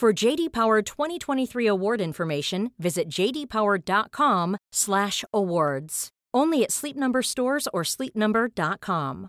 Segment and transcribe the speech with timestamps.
[0.00, 6.08] For JD Power 2023 award information, visit jdpower.com/awards.
[6.32, 9.28] Only at Sleep Number stores or sleepnumber.com.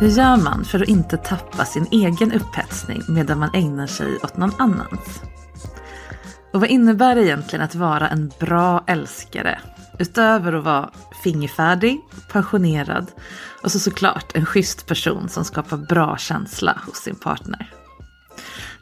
[0.00, 4.36] Hur gör man för att inte tappa sin egen upphetsning medan man ägnar sig åt
[4.36, 5.22] någon annans?
[6.54, 9.60] Och vad innebär det egentligen att vara en bra älskare?
[9.98, 10.90] Utöver att vara
[11.22, 12.00] fingerfärdig,
[12.32, 13.06] passionerad
[13.62, 17.70] och så såklart en schysst person som skapar bra känsla hos sin partner.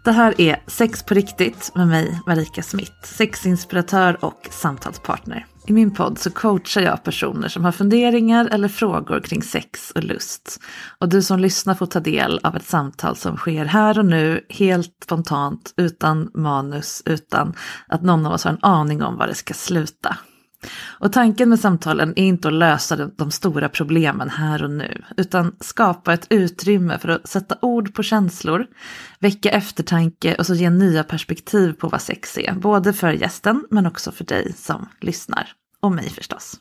[0.04, 5.46] Det här är Sex på riktigt med mig, Marika Smith, sexinspiratör och samtalspartner.
[5.66, 10.04] I min podd så coachar jag personer som har funderingar eller frågor kring sex och
[10.04, 10.60] lust.
[10.98, 14.46] Och du som lyssnar får ta del av ett samtal som sker här och nu,
[14.48, 17.54] helt spontant, utan manus, utan
[17.88, 20.16] att någon av oss har en aning om var det ska sluta.
[20.98, 25.56] Och tanken med samtalen är inte att lösa de, stora problemen här och nu, utan
[25.60, 28.66] skapa ett utrymme för att sätta ord på känslor,
[29.18, 33.86] väcka eftertanke och så ge nya perspektiv på vad sex är, både för gästen men
[33.86, 35.48] också för dig som lyssnar.
[35.80, 36.60] Och mig förstås.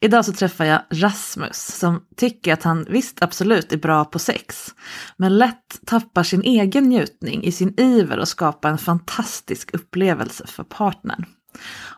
[0.00, 4.74] Idag så träffar jag Rasmus som tycker att han visst absolut är bra på sex,
[5.16, 10.64] men lätt tappar sin egen njutning i sin iver att skapa en fantastisk upplevelse för
[10.64, 11.24] partnern.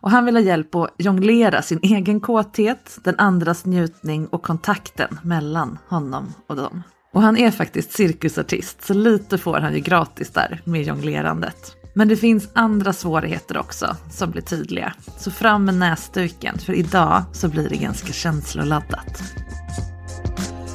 [0.00, 5.20] Och han vill ha hjälp att jonglera sin egen kåthet, den andras njutning och kontakten
[5.22, 6.82] mellan honom och dem.
[7.12, 11.74] Och han är faktiskt cirkusartist, så lite får han ju gratis där med jonglerandet.
[11.94, 14.92] Men det finns andra svårigheter också som blir tydliga.
[15.18, 19.22] Så fram med näsduken, för idag så blir det ganska känsloladdat.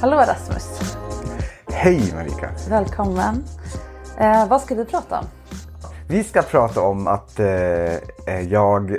[0.00, 0.96] Hallå Rasmus!
[1.68, 2.50] Hej Marika!
[2.68, 3.44] Välkommen!
[4.18, 5.26] Eh, vad ska vi prata om?
[6.08, 7.94] Vi ska prata om att eh,
[8.26, 8.96] eh, jag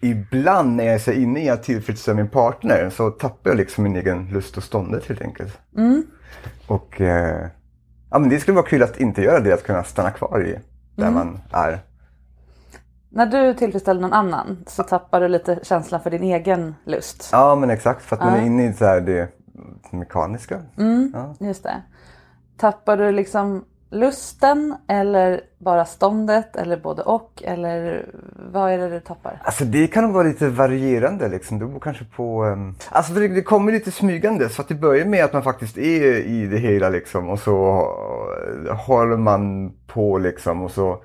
[0.00, 3.84] ibland när jag är så inne i att tillfredsställa min partner så tappar jag liksom
[3.84, 5.58] min egen lust och ståndet helt enkelt.
[5.76, 6.02] Mm.
[6.66, 7.46] Och eh,
[8.10, 10.58] ja, men det skulle vara kul att inte göra det, att kunna stanna kvar i
[10.96, 11.14] där mm.
[11.14, 11.78] man är.
[13.08, 17.28] När du tillfredsställer någon annan så tappar du lite känslan för din egen lust.
[17.32, 19.28] Ja men exakt, för att man är inne i så här det
[19.90, 20.62] mekaniska.
[20.78, 21.46] Mm, ja.
[21.46, 21.82] Just det.
[22.56, 27.42] Tappar du liksom lusten eller bara ståndet eller både och?
[27.46, 28.06] Eller
[28.52, 29.42] vad är det du tappar?
[29.44, 31.58] Alltså det kan nog vara lite varierande liksom.
[31.58, 32.44] Det beror kanske på...
[32.44, 32.74] Um...
[32.90, 36.16] Alltså det, det, kommer lite smygande så att det börjar med att man faktiskt är
[36.16, 37.54] i det hela liksom och så
[38.86, 41.02] håller man på liksom och så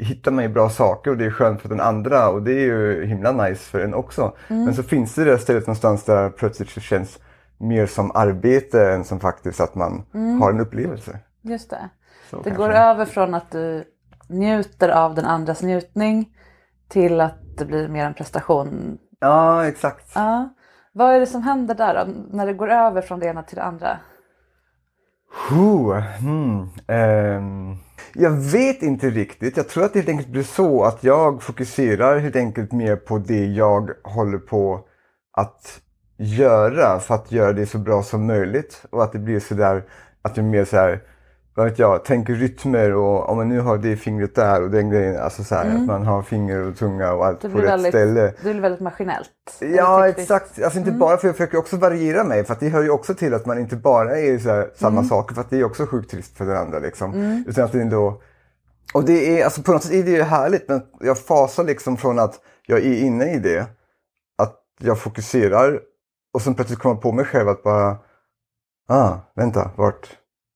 [0.00, 2.64] hittar man ju bra saker och det är skönt för den andra och det är
[2.64, 4.32] ju himla nice för en också.
[4.48, 4.64] Mm.
[4.64, 7.18] Men så finns det det stället någonstans där plötsligt det känns
[7.58, 10.40] mer som arbete än som faktiskt att man mm.
[10.40, 11.18] har en upplevelse.
[11.42, 11.88] Just det.
[12.30, 12.62] Så det kanske.
[12.62, 13.84] går över från att du
[14.28, 16.28] njuter av den andras njutning
[16.88, 18.98] till att det blir mer en prestation.
[19.20, 20.12] Ja, exakt.
[20.14, 20.54] Ja.
[20.92, 23.56] Vad är det som händer där då, när det går över från det ena till
[23.56, 23.98] det andra?
[25.48, 26.68] Hmm.
[26.86, 27.76] Um,
[28.14, 29.56] jag vet inte riktigt.
[29.56, 33.18] Jag tror att det helt enkelt blir så att jag fokuserar helt enkelt mer på
[33.18, 34.80] det jag håller på
[35.32, 35.80] att
[36.16, 38.84] göra för att göra det så bra som möjligt.
[38.90, 39.84] Och att det blir sådär
[40.22, 41.00] att jag mer så här
[41.56, 45.22] vet jag, tänker rytmer och om man nu har det fingret där och den grejen.
[45.22, 45.76] Alltså så här, Mm.
[45.80, 48.20] att man har finger och tunga och allt på rätt väldigt, ställe.
[48.20, 49.30] det blir väldigt maskinellt.
[49.60, 52.90] Ja exakt, alltså inte bara för jag försöker också variera mig för det hör ju
[52.90, 55.08] också till att man inte bara är så här, samma Mm.
[55.08, 57.14] saker för att det är också sjukt trist för den andra liksom.
[57.46, 58.20] Utan att det ändå...
[58.94, 61.96] Och det är, alltså på något sätt är det ju härligt men jag fasar liksom
[61.96, 62.34] från att
[62.66, 63.66] jag är inne i det.
[64.38, 65.80] Att jag fokuserar
[66.34, 67.96] och sen plötsligt kommer jag på mig själv att bara
[68.88, 70.08] Ah, vänta, vart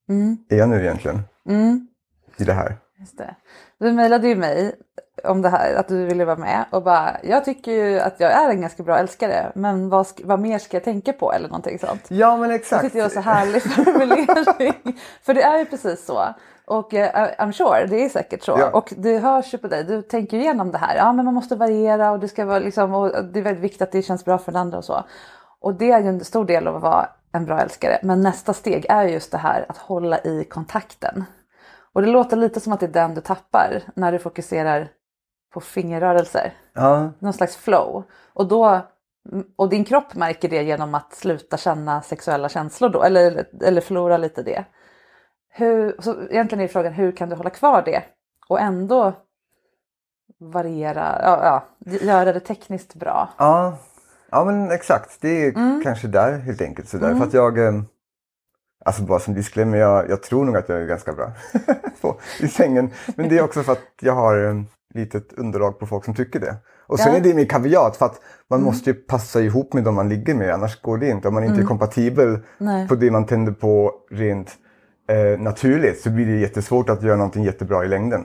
[0.09, 0.37] Mm.
[0.49, 1.19] är jag nu egentligen
[1.49, 1.87] Mm.
[2.37, 2.77] i det här?
[2.99, 3.35] Just det.
[3.79, 4.75] Du mejlade ju mig
[5.23, 8.31] om det här, att du ville vara med och bara, jag tycker ju att jag
[8.31, 11.79] är en ganska bra älskare, men vad, vad mer ska jag tänka på eller någonting
[11.79, 12.05] sånt.
[12.07, 12.83] Ja men Jag exakt.
[12.83, 14.99] tyckte det var så härlig formulering.
[15.23, 16.33] För det är ju precis så.
[16.65, 18.55] Och eh, I'm sure, det är säkert så.
[18.59, 18.69] Ja.
[18.69, 20.95] Och det hörs ju på dig, du tänker igenom det här.
[20.95, 23.81] Ja men man måste variera och det ska vara liksom, och det är väldigt viktigt
[23.81, 25.03] att det känns bra för den andra och så.
[25.59, 27.99] Och det är ju en stor del av att vara en bra älskare.
[28.03, 31.23] Men nästa steg är just det här att hålla i kontakten.
[31.93, 34.87] Och det låter lite som att det är den du tappar när du fokuserar
[35.53, 36.53] på fingerrörelser.
[36.73, 38.03] Ja, Någon slags flow.
[38.33, 38.81] Och, då,
[39.55, 44.17] och din kropp märker det genom att sluta känna sexuella känslor då, eller, eller förlora
[44.17, 44.65] lite det.
[45.49, 48.03] Hur, så egentligen är frågan hur kan du hålla kvar det
[48.47, 49.13] och ändå
[50.39, 53.29] variera, ja, ja, göra det tekniskt bra.
[53.37, 53.77] ja,
[54.31, 55.17] ja men exakt.
[55.21, 55.81] Det är Mm.
[55.83, 56.89] kanske där helt enkelt.
[56.89, 57.15] Sådär.
[57.15, 57.81] För att jag, eh,
[58.85, 61.31] alltså bara som disclaimer, jag, jag tror nog att jag är ganska bra
[62.01, 62.89] på, i sängen.
[63.15, 64.61] Men det är också för att jag har eh,
[64.93, 66.55] litet underlag på folk som tycker det.
[66.87, 67.17] Och sen Ja.
[67.19, 70.35] är det med kaviat för att man måste ju passa ihop med dem man ligger
[70.35, 71.27] med annars går det inte.
[71.27, 72.87] Om man inte är kompatibel Nej.
[72.87, 74.55] på det man tänder på rent
[75.09, 78.23] eh, naturligt så blir det jättesvårt att göra någonting jättebra i längden.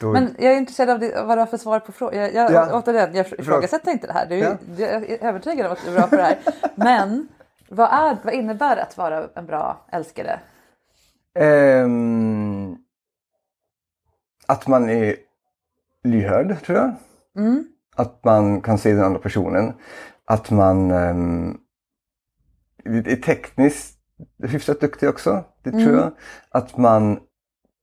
[0.00, 2.20] Då, Men jag är intresserad av det, vad du har för svar på frågan.
[2.20, 2.78] Jag, jag, Ja.
[2.78, 4.26] återigen, jag ifrågasätter inte det här.
[4.26, 4.56] Du, Ja.
[4.76, 6.38] jag är övertygad om att du är bra på det här.
[6.74, 7.28] Men
[7.68, 10.40] vad, är, vad innebär det att vara en bra älskare?
[11.38, 12.76] Ehm,
[14.46, 15.16] att man är
[16.04, 16.94] lyhörd, tror jag.
[17.36, 17.64] Mm.
[17.96, 19.72] Att man kan se den andra personen.
[20.24, 21.56] Att man ehm,
[22.84, 23.98] är tekniskt
[24.42, 25.94] hyfsat duktig också, det tror Mm.
[25.94, 26.12] jag.
[26.50, 27.20] Att man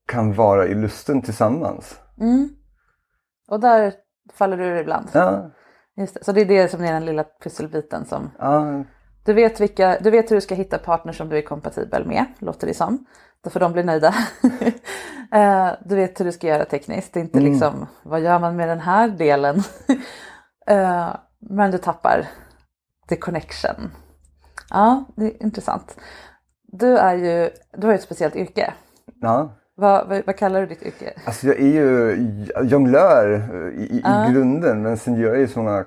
[0.08, 2.00] kan vara i lusten tillsammans.
[2.20, 2.50] Mm.
[3.48, 3.94] Och där
[4.34, 5.10] faller du ibland.
[5.14, 5.52] Ja,
[5.98, 6.24] Just det.
[6.24, 8.84] Så det är det som är den lilla pusselbiten som ja,
[9.26, 12.26] du vet, vilka, du vet hur du ska hitta partner som du är kompatibel med,
[12.40, 13.06] låter det som.
[13.44, 14.16] Då får de bli nöjda.
[15.32, 18.56] Eh, du vet hur du ska göra tekniskt, det är inte liksom vad gör man
[18.56, 19.64] med den här delen?
[20.68, 22.28] Eh, men du tappar
[23.10, 23.92] the connection.
[24.70, 25.98] Ja, det är intressant.
[26.64, 28.74] Du är ju, du har ju ett speciellt yrke.
[29.22, 29.52] ja.
[29.76, 31.14] Vad, vad, vad kallar du ditt yrke?
[31.26, 32.16] Alltså jag är ju
[32.64, 33.30] jonglör
[33.76, 34.30] i, i, Ja.
[34.30, 35.86] i grunden men sen gör jag ju så många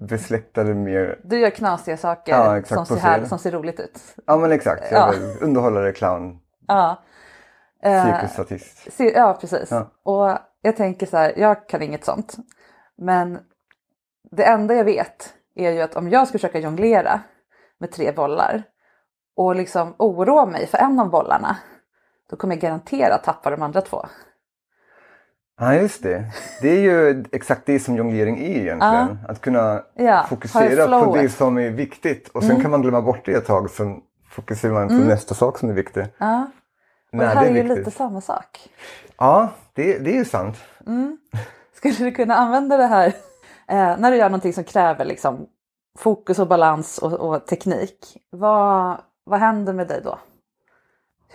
[0.00, 4.00] besläktade mer, Du gör knasiga saker Ja, exakt, som, ser här, som ser roligt ut.
[4.26, 5.12] ja men exakt, Ja.
[5.14, 7.02] jag är underhållare, clown, Ja.
[7.82, 9.00] Eh, cirkusartist.
[9.14, 9.70] Ja, precis.
[9.70, 9.90] Ja.
[10.02, 12.36] Och jag tänker så här, jag kan inget sånt.
[12.98, 13.38] Men
[14.30, 17.20] det enda jag vet är ju att om jag ska försöka jonglera
[17.78, 18.62] med tre bollar
[19.36, 21.56] och liksom oroa mig för en av bollarna,
[22.30, 24.06] då kommer jag garanterat tappa de andra två.
[25.60, 26.24] Ja just det.
[26.62, 29.18] Det är ju exakt det som jonglering är egentligen.
[29.28, 31.10] Att kunna Ja, fokusera det på.
[31.12, 31.22] Mm.
[31.22, 34.00] det som är viktigt och sen kan man glömma bort det ett tag sen
[34.30, 36.04] fokuserar man på nästa sak som är viktig.
[36.18, 36.46] Ja.
[37.12, 37.78] Och det När här är, är ju viktigt.
[37.78, 38.68] lite samma sak.
[39.18, 40.56] Ja, det, det är ju sant.
[41.74, 43.06] Skulle du kunna använda det här
[43.68, 45.46] eh, när du gör någonting som kräver liksom,
[45.98, 48.16] fokus och balans och, och teknik?
[48.30, 50.18] Vad, vad händer med dig då?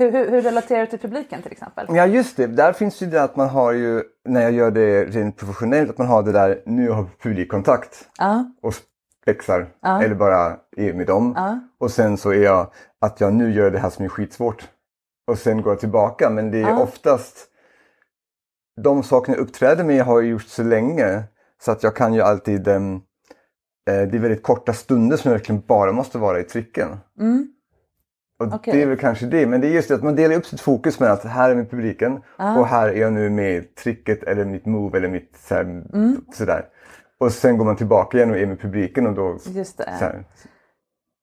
[0.02, 1.86] Hur, hur, hur relaterar du till publiken till exempel?
[1.90, 5.06] Ja just det, där finns ju det att man har ju, när jag gör det
[5.06, 8.74] rent professionellt, att man har det där, nu har publikkontakt Ja, och
[9.22, 10.04] spexar Ja.
[10.04, 11.34] eller bara är med dem.
[11.36, 14.70] ja, Och sen så är jag att jag nu gör det här som är skitsvårt.
[15.28, 16.30] Och sen går jag tillbaka.
[16.30, 17.48] Men det är oftast
[18.82, 21.24] de sakerna jag uppträder med har jag gjort så länge.
[21.62, 22.80] Så att jag kan ju alltid eh,
[23.86, 26.98] det är väldigt korta stunder som jag verkligen bara måste vara i tricken.
[27.20, 27.48] mm,
[28.42, 28.74] Och Okej.
[28.74, 29.48] det är väl kanske det.
[29.48, 31.56] Men det är just det att man delar upp sitt fokus med att här är
[31.56, 32.60] min publiken Ja.
[32.60, 36.22] och här är jag nu med tricket eller mitt move eller mitt så här, Mm.
[36.34, 36.66] sådär.
[37.20, 39.94] Och sen går man tillbaka igen och är med publiken och då just det.
[40.00, 40.06] så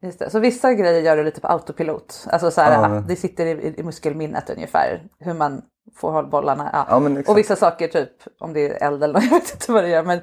[0.06, 0.30] Just det.
[0.30, 2.26] Så vissa grejer gör du lite på autopilot.
[2.30, 5.02] Alltså så här, aha, det sitter i, i muskelminnet ungefär.
[5.18, 5.62] Hur man
[5.96, 6.70] får hålla bollarna.
[6.88, 7.08] Ja.
[7.10, 7.28] Exakt.
[7.28, 9.88] och vissa saker, typ om det är eld eller något, jag vet inte vad det
[9.90, 10.02] gör.
[10.02, 10.20] Men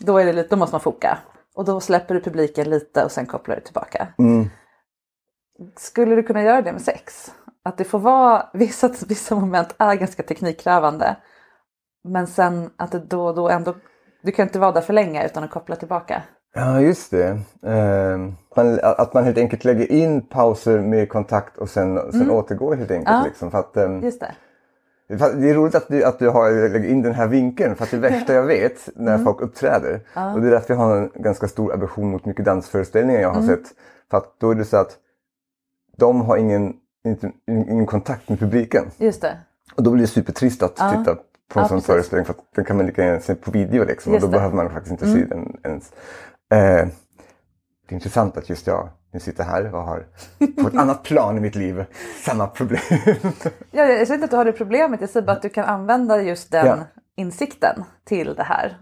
[0.00, 1.18] då, är det lite, då måste man foka.
[1.54, 4.08] Och då släpper du publiken lite och sen kopplar du tillbaka.
[4.18, 4.50] mm.
[5.76, 7.32] Skulle du kunna göra det med sex?
[7.64, 11.16] Att det får vara, vissa, vissa moment är ganska teknikkrävande.
[12.04, 13.74] Men sen att det då och då ändå,
[14.22, 16.22] du kan inte vara där för länge utan att koppla tillbaka.
[16.54, 17.28] Ja, just det.
[17.66, 18.18] Eh,
[18.56, 22.90] man, att man helt enkelt lägger in pauser med kontakt och sen, sen återgår helt
[22.90, 23.16] enkelt.
[23.16, 23.24] Ja.
[23.26, 24.34] Liksom, för att, ehm, Just det.
[25.08, 27.90] Det är roligt att du, att du har lägger in den här vinkeln för att
[27.90, 29.24] det värsta jag vet när Mm.
[29.24, 30.00] folk uppträder
[30.34, 33.42] och det är därför jag har en ganska stor aversion mot mycket dansföreställningar jag har
[33.42, 33.48] Mm.
[33.56, 33.66] sett.
[34.10, 34.96] För att då är det så att
[35.96, 38.84] de har ingen, inte, ingen kontakt med publiken.
[38.98, 39.38] Just det.
[39.74, 40.90] Och då blir det supertrist att Ja.
[40.90, 41.86] titta på en Ja, sån precis.
[41.86, 44.14] föreställning för att den kan man lika gärna se på video liksom.
[44.14, 44.36] Och då det.
[44.36, 44.38] Mm.
[44.38, 45.92] behöver man faktiskt inte se den ens.
[46.52, 46.88] Eh,
[47.88, 50.06] det är intressant att just jag nu sitter här och har
[50.62, 51.84] på ett annat plan i mitt liv
[52.24, 52.80] samma problem.
[53.70, 55.64] Ja, jag säger inte att du har det problemet, jag säger bara att du kan
[55.64, 56.78] använda just den Ja.
[57.16, 58.78] insikten till det här.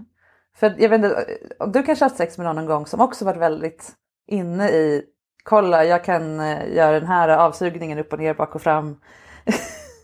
[0.56, 1.26] För jag vet inte,
[1.66, 3.92] du kanske har haft sex med någon någon gång som också varit väldigt
[4.26, 5.02] inne i
[5.48, 9.00] kolla jag kan eh, göra den här avsugningen upp och ner, bak och fram.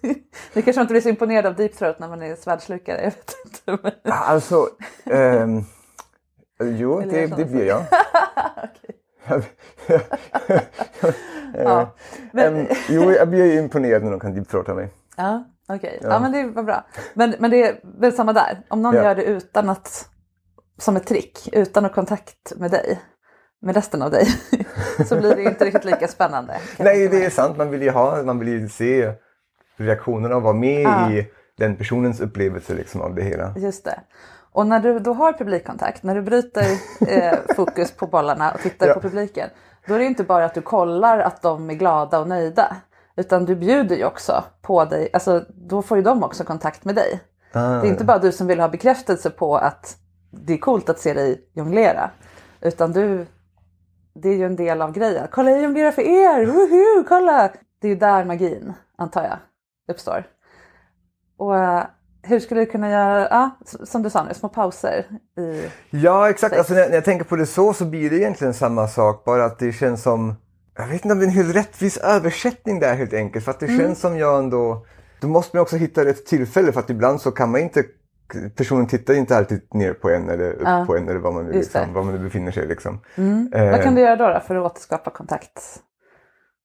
[0.55, 2.97] du kanske inte blir så imponerad av deep throat när man är svärdslukare.
[2.97, 3.79] Jag vet inte.
[3.83, 4.13] Men...
[4.13, 4.69] alltså,
[5.05, 5.65] ehm,
[6.61, 7.83] jo det, det blir jag.
[11.57, 11.95] Ja.
[12.33, 14.91] Men, Ehm, jo, jag blir imponerad när de kan deepthroata mig.
[15.17, 15.99] ja, okej.
[16.03, 16.21] Ja.
[16.21, 16.85] men det var bra.
[17.15, 18.63] Men, men det är väl samma där.
[18.69, 19.03] Om någon Ja.
[19.03, 20.09] gör det utan att,
[20.79, 23.01] som ett trick, utan att kontakt med dig,
[23.65, 24.27] med resten av dig,
[25.09, 26.55] så blir det inte riktigt lika spännande.
[26.79, 27.57] Nej, det är sant.
[27.57, 29.13] Man vill ju, ha, man vill ju se
[29.77, 31.11] reaktionerna och vara med Ja.
[31.13, 31.27] i
[31.59, 33.55] den personens upplevelse liksom, av det hela.
[33.57, 34.01] Just det.
[34.53, 36.67] Och när du då har publikkontakt, när du bryter
[37.09, 38.95] eh, fokus på bollarna och tittar Ja.
[38.95, 39.49] på publiken,
[39.87, 42.77] då är det inte bara att du kollar att de är glada och nöjda,
[43.17, 46.95] utan du bjuder ju också på dig, alltså då får ju de också kontakt med
[46.95, 47.21] dig.
[47.53, 47.61] Ah.
[47.81, 49.97] Det är inte bara du som vill ha bekräftelse på att
[50.31, 52.11] det är coolt att se dig jonglera,
[52.61, 53.27] utan du,
[54.15, 55.27] det är ju en del av grejen.
[55.31, 57.51] Kolla jag jonglerar för er, woho, kolla!
[57.81, 59.39] Det är ju där magin, antar jag,
[59.95, 60.25] uppstår.
[61.39, 61.85] Och eh,
[62.23, 63.51] hur skulle du kunna göra, ja,
[63.85, 65.07] som du sa nu, små pauser
[65.39, 65.69] i...
[65.91, 66.57] Ja, exakt.
[66.57, 69.25] Alltså, när, när jag tänker på det så så blir det egentligen samma sak.
[69.25, 70.35] Bara att det känns som...
[70.77, 73.45] Jag vet inte om det är en helt rättvis översättning där helt enkelt.
[73.45, 73.79] För att det Mm.
[73.79, 74.87] känns som jag ändå...
[75.21, 77.85] Då måste man också hitta rätt tillfälle för att ibland så kan man inte...
[78.57, 81.45] Personen tittar inte alltid ner på en eller upp Ja, på en eller var man,
[81.45, 82.67] nu liksom, var man nu befinner sig.
[82.69, 83.01] Liksom.
[83.53, 85.83] Vad kan du göra då, då för att återskapa kontakt?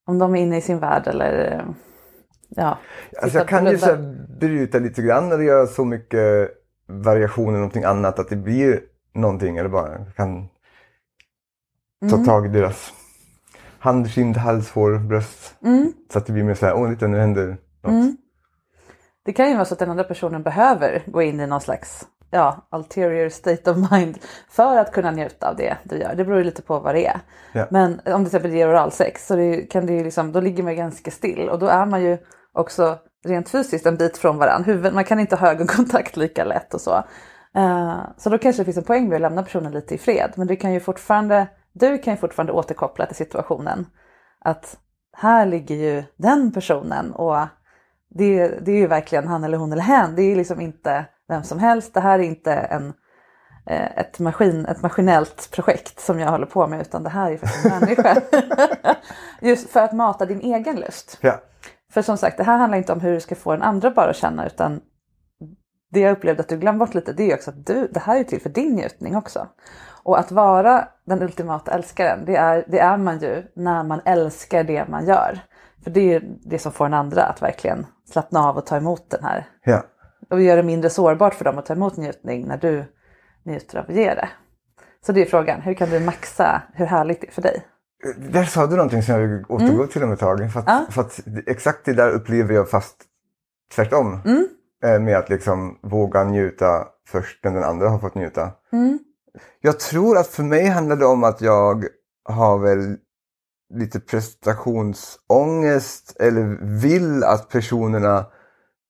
[0.05, 1.51] Om de är inne i sin värld eller...
[1.51, 1.65] eh,
[2.55, 2.77] Ja,
[3.21, 6.49] Alltså jag kan ju så här bryta lite grann eller göra så mycket
[6.87, 8.79] variationer någonting annat att det blir
[9.13, 10.47] någonting eller bara kan
[12.09, 12.25] ta Mm.
[12.25, 12.93] tag i deras
[13.79, 15.55] hand, kind, hals, hår, bröst.
[15.63, 15.93] Mm.
[16.13, 18.15] Så att det blir mer så här, åh lite nu händer något.
[19.29, 22.07] Det kan ju vara så att den andra personen behöver gå in i någon slags
[22.31, 24.17] ja, ulterior state of mind
[24.49, 26.15] för att kunna njuta av det du gör.
[26.15, 27.19] Det beror ju lite på vad det är.
[27.53, 27.67] Ja.
[27.69, 30.63] Men om det till exempel ger oralsex så det, kan det ju liksom, då ligger
[30.63, 32.17] man ganska still och då är man ju
[32.53, 34.65] också rent fysiskt en bit från varandra.
[34.65, 37.03] Huvud, man kan inte ha ögonkontakt lika lätt och så.
[37.55, 40.33] Eh, så då kanske det finns en poäng med att lämna personen lite i fred.
[40.35, 43.85] Men du kan ju fortfarande, du kan ju fortfarande återkoppla till situationen.
[44.41, 44.77] Att
[45.17, 47.37] här ligger ju den personen och
[48.09, 50.15] det, det är ju verkligen han eller hon eller hen.
[50.15, 51.93] Det är liksom inte vem som helst.
[51.93, 52.93] Det här är inte en,
[53.65, 57.37] eh, ett, maskin, ett maskinellt projekt som jag håller på med utan det här är
[57.37, 58.21] faktiskt en människa.
[59.41, 61.17] Just för att mata din egen lust.
[61.21, 61.39] Ja.
[61.91, 64.09] För som sagt, det här handlar inte om hur du ska få den andra bara
[64.09, 64.81] att känna utan
[65.91, 68.19] det jag upplevde att du glömde bort lite det är också att du, det här
[68.19, 69.47] är till för din njutning också.
[70.03, 74.63] Och att vara den ultimata älskaren, det är, det är man ju när man älskar
[74.63, 75.39] det man gör.
[75.83, 79.09] För det är det som får den andra att verkligen slappna av och ta emot
[79.09, 79.47] den här.
[79.63, 79.83] Ja.
[80.29, 82.85] Och göra det mindre sårbart för dem att ta emot njutning när du
[83.45, 84.29] njuter av att ge det.
[85.05, 87.65] Så det är frågan, hur kan du maxa hur härligt det är för dig?
[88.17, 90.51] Där sa du någonting som jag vill återgå till om ett tag.
[90.53, 90.85] För att, Ja.
[90.89, 92.95] för att exakt det där upplever jag fast
[93.75, 94.19] tvärtom.
[94.25, 94.47] Mm.
[94.83, 98.51] Eh, Med att liksom våga njuta först när den andra har fått njuta.
[98.71, 98.99] Mm.
[99.61, 101.85] Jag tror att för mig handlar det om att jag
[102.29, 102.97] har väl
[103.73, 108.25] lite prestationsångest eller vill att personerna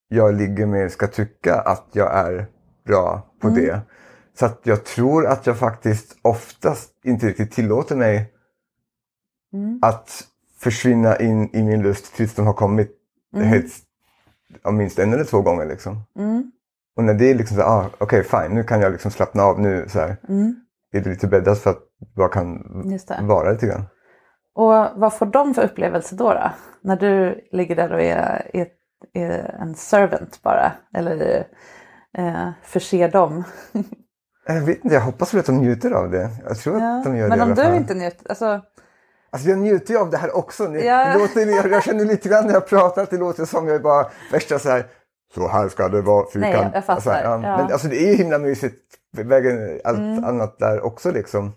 [0.08, 2.48] jag ligger med ska tycka att jag är
[2.86, 3.60] bra på Mm.
[3.62, 3.82] det.
[4.40, 8.34] Så att jag tror att jag faktiskt oftast inte riktigt tillåter mig
[9.54, 9.80] Mm.
[9.82, 10.24] att
[10.60, 12.92] försvinna in i min lust tills de har kommit
[13.36, 13.84] helst,
[14.64, 15.66] ja, minst en eller två gånger.
[15.66, 16.02] Liksom.
[16.18, 16.52] Mm.
[16.96, 19.60] Och när det är liksom så ah, okej fine, nu kan jag liksom slappna av
[19.60, 19.86] nu.
[19.90, 20.56] Så här, Mm.
[20.94, 21.80] är det lite bäddat för att
[22.16, 22.64] jag kan
[23.28, 23.84] vara lite grann.
[24.56, 26.34] Och vad får de för upplevelse då?
[26.34, 26.52] då?
[26.82, 28.68] När du ligger där och är, är,
[29.14, 30.72] är en servant bara?
[30.94, 31.46] Eller
[32.18, 33.44] eh, förser dem?
[34.48, 36.30] Jag vet inte, jag hoppas väl att de njuter av det.
[36.48, 36.98] Jag tror Ja.
[36.98, 38.62] att de gör Men det i om du inte njuter, alltså,
[39.32, 40.68] Alltså jag njuter ju av det här också.
[40.68, 41.06] Det, Ja.
[41.14, 43.76] det låter, jag, jag känner lite grann när jag pratar att det låter som jag
[43.76, 44.86] är bara värsta så här.
[45.36, 46.26] Så här ska det vara.
[46.34, 47.02] fyrkant." Nej, jag fattar.
[47.02, 47.38] Så här, ja.
[47.38, 48.82] Men alltså det är ju himla mysigt.
[49.18, 51.54] Vägen, allt annat där också liksom.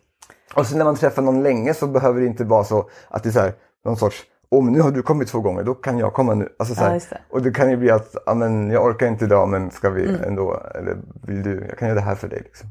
[0.55, 3.29] Och sen när man träffar någon länge så behöver det inte vara så att det
[3.29, 3.53] är så här,
[3.85, 6.49] någon sorts om nu har du kommit två gånger, då kan jag komma nu.
[6.59, 7.19] Alltså, så Ja, det.
[7.31, 10.09] och det kan ju bli att, ja, men, jag orkar inte idag men ska vi
[10.09, 10.23] Mm.
[10.23, 12.41] ändå, eller vill du, jag kan göra det här för dig.
[12.45, 12.69] Liksom.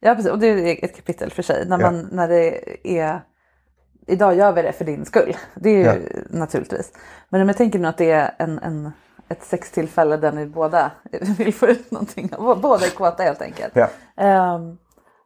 [0.00, 1.64] Ja precis, och det är ett kapitel för sig.
[1.68, 1.90] När, Ja.
[1.90, 2.60] man, när det
[2.98, 3.20] är,
[4.06, 5.36] idag gör vi det för din skull.
[5.54, 6.92] Det är ju naturligtvis.
[7.28, 8.90] Men om jag tänker nu att det är en, en,
[9.28, 10.90] ett sextillfälle där ni båda
[11.38, 12.30] vill få ut någonting.
[12.38, 13.72] Båda är kåta helt enkelt.
[13.76, 13.88] Ja.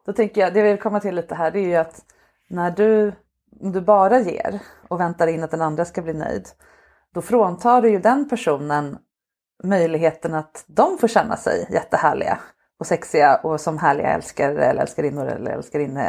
[0.06, 2.00] Då tänker jag, det jag vill komma till lite här det är ju att
[2.48, 3.12] när du,
[3.50, 6.48] du bara ger och väntar in att den andra ska bli nöjd.
[7.14, 8.98] Då fråntar du ju den personen
[9.64, 12.38] möjligheten att de får känna sig jättehärliga
[12.78, 16.00] och sexiga och som härliga älskare eller älskarinnor eller älskarinne,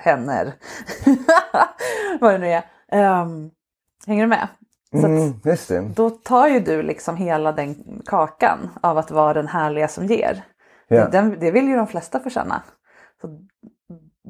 [0.00, 0.54] henner.
[2.20, 2.64] Vad det nu är.
[2.88, 3.50] Ehm,
[4.06, 4.48] hänger du med?
[4.94, 5.80] Mm, just det.
[5.80, 10.44] då tar ju du liksom hela den kakan av att vara den härliga som ger.
[10.88, 11.08] Ja.
[11.08, 12.62] Den, det vill ju de flesta få känna.
[13.22, 13.38] Så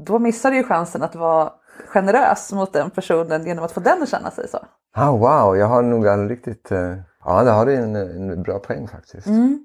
[0.07, 1.53] då missar du ju chansen att vara
[1.87, 4.59] generös mot den personen genom att få den att känna sig så.
[4.95, 6.71] Ah, wow, jag har nog aldrig riktigt...
[6.73, 6.95] eh,
[7.25, 9.27] ja, det har du en, en bra poäng faktiskt.
[9.27, 9.65] Mm.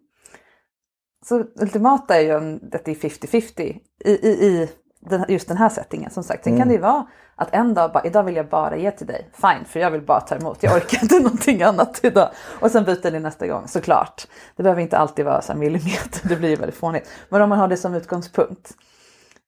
[1.26, 4.70] Så ultimata är ju en, att det är 50-50 i, i, i
[5.00, 6.44] den, just den här settingen som sagt.
[6.44, 6.62] Sen Mm.
[6.62, 9.30] kan det ju vara att en dag bara, idag vill jag bara ge till dig.
[9.34, 10.64] Fine, för jag vill bara ta emot.
[10.64, 12.30] Jag orkar inte någonting annat idag.
[12.62, 14.28] Och sen byter ni nästa gång, såklart.
[14.56, 17.10] Det behöver inte alltid vara så här millimeter, det blir ju väldigt fånigt.
[17.30, 18.72] Men om man har det som utgångspunkt.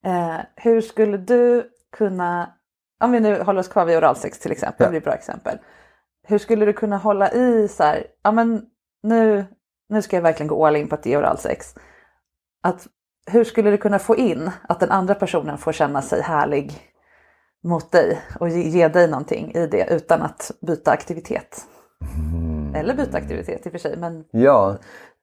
[0.05, 2.53] Eh, hur skulle du kunna,
[2.99, 5.57] om vi nu håller oss kvar vid oralsex till exempel, det blir ett bra exempel.
[6.27, 8.65] Hur skulle du kunna hålla i så här, ja men
[9.03, 9.45] nu,
[9.89, 11.75] nu ska jag verkligen gå all in på att det är oralsex.
[12.63, 12.87] Att,
[13.31, 16.81] hur skulle du kunna få in att den andra personen får känna sig härlig
[17.63, 21.65] mot dig och ge, ge dig någonting i det utan att byta aktivitet?
[22.75, 24.77] Eller byta aktivitet i och för sig, men Ja.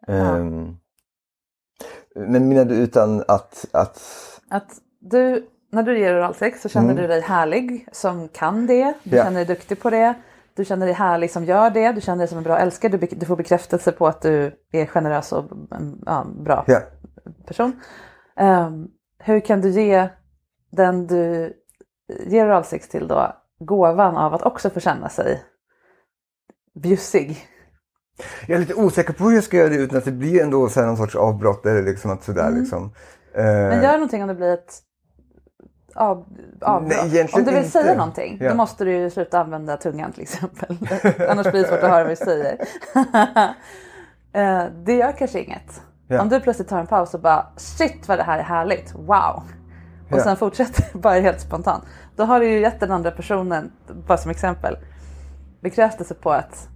[0.09, 0.77] ehm,
[2.15, 3.67] men menar du utan att...
[3.73, 4.03] att
[4.51, 7.03] att du, när du ger oralsex så känner Mm.
[7.03, 9.25] du dig härlig som kan det, du Ja.
[9.25, 10.15] känner dig duktig på det,
[10.55, 13.07] du känner dig härlig som gör det, du känner dig som en bra älskare, du,
[13.11, 16.81] du får bekräftelse på att du är generös och en ja, bra ja.
[17.47, 17.81] person.
[18.37, 18.87] Ehm,
[19.19, 20.09] hur kan du ge
[20.73, 21.53] den du
[22.27, 25.43] ger oralsex till då gåvan av att också få känna sig
[26.83, 27.47] bjussig?
[28.47, 30.69] Jag är lite osäker på hur jag ska göra det utan att det blir ändå
[30.69, 32.61] så någon sorts avbrott eller liksom att sådär Mm.
[32.61, 32.95] liksom.
[33.37, 34.75] Eh, Men gör någonting om det blir ett
[35.95, 36.27] av,
[36.61, 36.97] avbrott.
[37.13, 37.71] Nej, om du vill inte.
[37.71, 38.49] säga någonting Ja.
[38.51, 40.77] då måste du ju sluta använda tungan till exempel.
[41.29, 42.59] Annars blir det svårt att höra vad du säger.
[44.33, 45.83] Eh, det gör kanske inget.
[46.09, 46.23] Ja.
[46.23, 49.43] Om du plötsligt tar en paus och bara shit vad det här är härligt, wow.
[50.11, 50.23] Och Ja.
[50.23, 51.85] sen fortsätter bara helt spontant.
[52.17, 53.73] Då har du ju gett den andra personen,
[54.07, 54.79] bara som exempel,
[55.61, 56.69] bekräftelse på att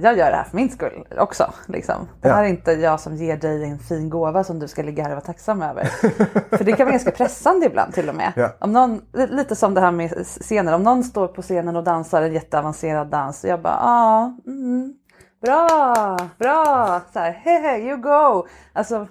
[0.00, 1.52] jag gör det här för min skull också.
[1.66, 2.08] Liksom.
[2.20, 2.34] Det Ja.
[2.34, 5.10] här är inte jag som ger dig en fin gåva som du ska ligga här
[5.10, 5.84] och vara tacksam över.
[6.56, 8.32] för det kan vara ganska pressande ibland till och med.
[8.36, 8.50] Ja.
[8.60, 12.22] Om någon, lite som det här med scener, om någon står på scenen och dansar
[12.22, 14.94] en jätteavancerad dans och jag bara ah, mm,
[15.42, 18.46] bra, bra, så här, hehe, you go.
[18.72, 19.06] Alltså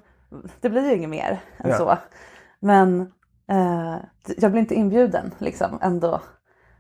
[0.62, 1.78] det blir ju inget mer än Ja.
[1.78, 1.97] så.
[2.60, 3.02] Men
[3.52, 3.95] eh,
[4.38, 6.21] jag blir inte inbjuden liksom ändå.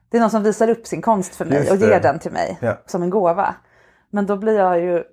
[0.09, 2.57] Det är någon som visar upp sin konst för mig och ger den till mig
[2.61, 2.77] Ja.
[2.85, 3.55] som en gåva.
[4.09, 5.03] Men då blir jag ju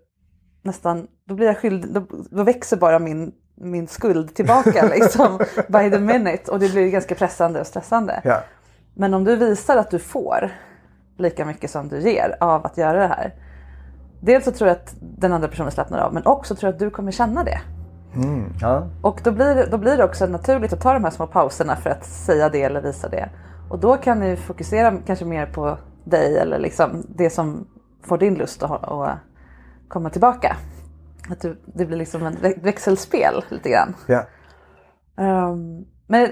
[0.62, 5.90] nästan, då blir jag skyldig, då, då växer bara min, min skuld tillbaka liksom by
[5.90, 8.20] the minute och det blir ganska pressande och stressande.
[8.24, 8.40] Ja.
[8.94, 10.52] Men om du visar att du får
[11.18, 13.34] lika mycket som du ger av att göra det här.
[14.20, 16.78] Dels så tror jag att den andra personen slappnar av men också tror jag att
[16.78, 17.60] du kommer känna det.
[18.14, 18.86] Mm, ja.
[19.02, 21.90] Och då blir, då blir det också naturligt att ta de här små pauserna för
[21.90, 23.28] att säga det eller visa det.
[23.68, 27.66] Och då kan ni fokusera kanske mer på dig eller liksom det som
[28.04, 29.18] får din lust att, att
[29.88, 30.56] komma tillbaka.
[31.30, 33.94] Att du, det blir liksom ett vä- växelspel lite grann.
[34.06, 34.26] Ja.
[35.18, 36.28] Ehm, men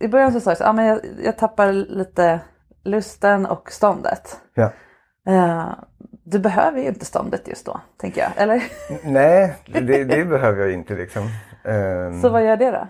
[0.00, 2.40] i början så sa jag så, ah, men jag, jag tappar lite
[2.84, 4.40] lusten och ståndet.
[4.54, 4.72] Ja.
[5.28, 5.68] Eh,
[6.24, 8.30] du behöver ju inte ståndet just då, tänker jag.
[8.36, 8.62] Eller?
[9.04, 11.22] Nej, det, det behöver jag inte liksom.
[11.64, 12.88] Ehm, Så vad gör det då?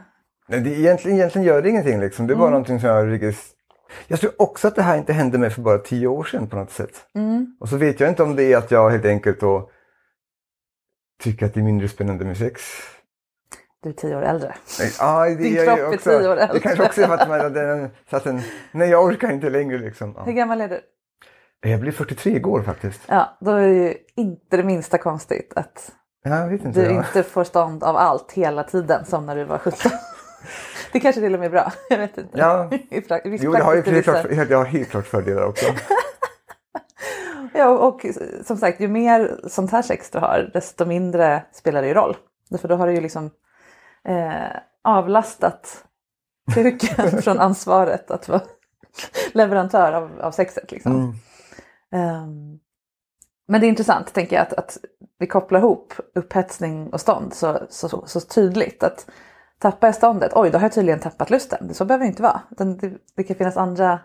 [0.49, 2.27] det, egentligen, egentligen gör det ingenting liksom.
[2.27, 2.53] Det är bara Mm.
[2.53, 3.07] någonting som jag.
[4.07, 6.57] Jag tror också att det här inte hände mig för bara tio år sedan på
[6.57, 7.07] något sätt.
[7.15, 7.57] Mm.
[7.61, 9.71] Och så vet jag inte om det är att jag helt enkelt då
[11.23, 12.63] tycker att det är mindre spännande med sex.
[13.83, 14.55] Du är tio år äldre.
[14.99, 16.11] Ja, det Din kropp är också.
[16.11, 16.53] tio år äldre.
[16.53, 18.41] Det kanske också är för att man hade en, så att en,
[18.73, 20.17] nej jag orkar inte längre liksom.
[20.25, 20.33] Hur Ja.
[20.33, 20.81] gammal är du?
[21.61, 23.01] Jag blir 43 igår faktiskt.
[23.07, 25.93] Ja, då är det ju inte det minsta konstigt att
[26.51, 26.69] inte.
[26.69, 26.91] du ja.
[26.99, 29.91] inte får stånd av allt hela tiden som när du var 17.
[30.93, 31.73] Det kanske till och med är bra.
[31.91, 32.39] Jag vet inte.
[32.39, 32.71] Ja.
[33.25, 35.67] Jo, det har ju helt klart, jag har helt klart fördelar också.
[37.55, 38.07] Ja, och
[38.45, 42.17] som sagt, ju mer sånt här sex du har, desto mindre spelar det ju roll.
[42.51, 43.31] Därför då har du ju liksom
[44.05, 45.85] eh, avlastat
[46.55, 48.41] kuken från ansvaret att vara
[49.33, 50.73] leverantör av, av sexet.
[50.73, 50.93] Liksom.
[50.93, 51.15] Mm.
[51.93, 52.59] Ehm,
[53.49, 54.79] men det är intressant tänker jag att, att
[55.19, 58.83] vi kopplar ihop upphetsning och stånd så, så, så, så tydligt.
[58.83, 59.07] Att
[59.63, 61.75] tappar jag ståndet, oj då har jag tydligen tappat lusten.
[61.75, 62.41] Så behöver det inte vara.
[62.51, 64.01] Det, det kan finnas andra,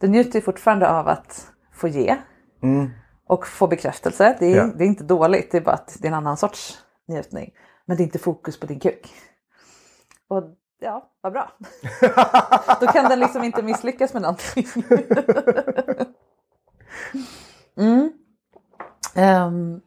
[0.00, 2.16] du njuter ju fortfarande av att få ge
[2.62, 2.90] Mm.
[3.26, 4.36] och få bekräftelse.
[4.38, 4.66] Det är, Ja.
[4.76, 7.50] det är inte dåligt, det är bara att det är en annan sorts njutning.
[7.86, 9.12] Men det är inte fokus på din kuk.
[10.28, 10.44] Och
[10.80, 11.52] ja, vad bra.
[12.80, 14.66] Då kan den liksom inte misslyckas med någonting.
[17.76, 18.12] mm.
[19.14, 19.80] Ehm,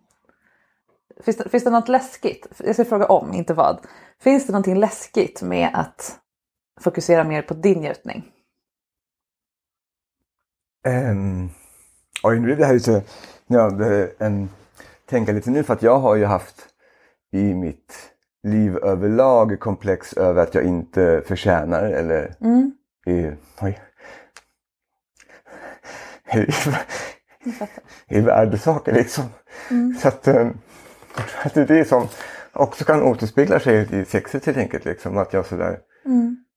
[1.26, 2.48] finns, det, finns det något läskigt?
[2.58, 3.80] Jag ska fråga om, inte vad.
[4.22, 6.20] Finns det någonting läskigt med att
[6.82, 8.32] fokusera mer på din njutning?
[10.88, 11.50] Um,
[12.24, 13.04] oj, nu blev det här lite...
[13.48, 14.50] Ja, det, en,
[15.06, 16.68] tänka lite nu för att jag har ju haft
[17.32, 18.12] i mitt
[18.44, 22.72] liv överlag komplex över att jag inte förtjänar eller Mm.
[23.06, 23.80] är, oj.
[28.08, 29.24] är, är liksom.
[30.02, 30.56] Så att, um, jag att
[31.54, 32.08] det är det som
[32.54, 34.86] också kan återspegla sig i sexet helt enkelt.
[34.86, 35.80] Liksom, att jag sådär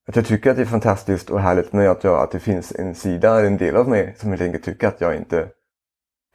[0.09, 2.73] att jag tycker att det är fantastiskt och härligt men att, jag, att det finns
[2.73, 5.49] en sida, en del av mig som helt enkelt tycker att jag inte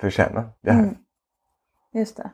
[0.02, 0.84] förtjänar det här.
[0.84, 0.96] Mm.
[1.94, 2.32] Just det.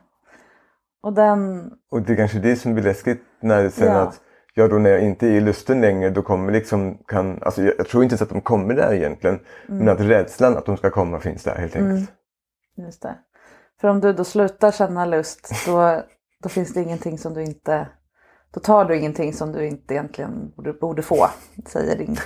[1.02, 4.00] Och den, Och det är kanske det som blir läskigt när det sen Ja.
[4.00, 4.20] att
[4.54, 7.74] jag då när jag inte är i lusten längre då kommer liksom kan, alltså jag,
[7.78, 9.40] jag tror inte ens att de kommer där egentligen.
[9.66, 12.12] Men att rädslan att de ska komma finns där helt enkelt.
[12.76, 13.14] just det.
[13.80, 16.02] För om du då slutar känna lust då,
[16.42, 17.88] då finns det ingenting som du inte,
[18.50, 21.28] då tar du ingenting som du inte egentligen borde, borde få,
[21.66, 22.16] säger din.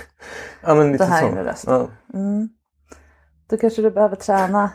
[0.61, 1.65] Ja men lite Det här en röst.
[1.67, 1.87] Ja.
[3.49, 4.71] Då kanske du behöver träna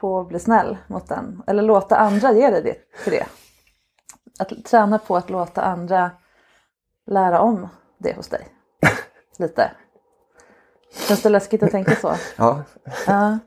[0.00, 1.42] på att bli snäll mot den.
[1.46, 3.26] Eller låta andra ge dig det, för det.
[4.38, 6.10] Att träna på att låta andra
[7.06, 8.48] lära om det hos dig.
[9.38, 9.70] Lite.
[11.08, 12.14] Känns det läskigt att tänka så?
[12.36, 12.62] ja.
[13.06, 13.38] Ja.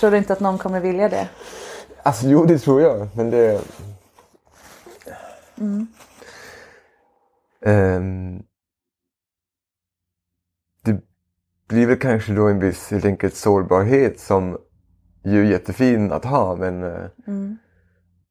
[0.00, 1.28] Tror du inte att någon kommer vilja det?
[2.02, 3.60] Alltså jo det tror jag men det...
[7.64, 8.42] Ehm,
[10.84, 11.00] det
[11.68, 14.58] blir väl kanske då en viss helt enkelt sårbarhet som
[15.24, 17.06] ju är jättefin att ha men eh,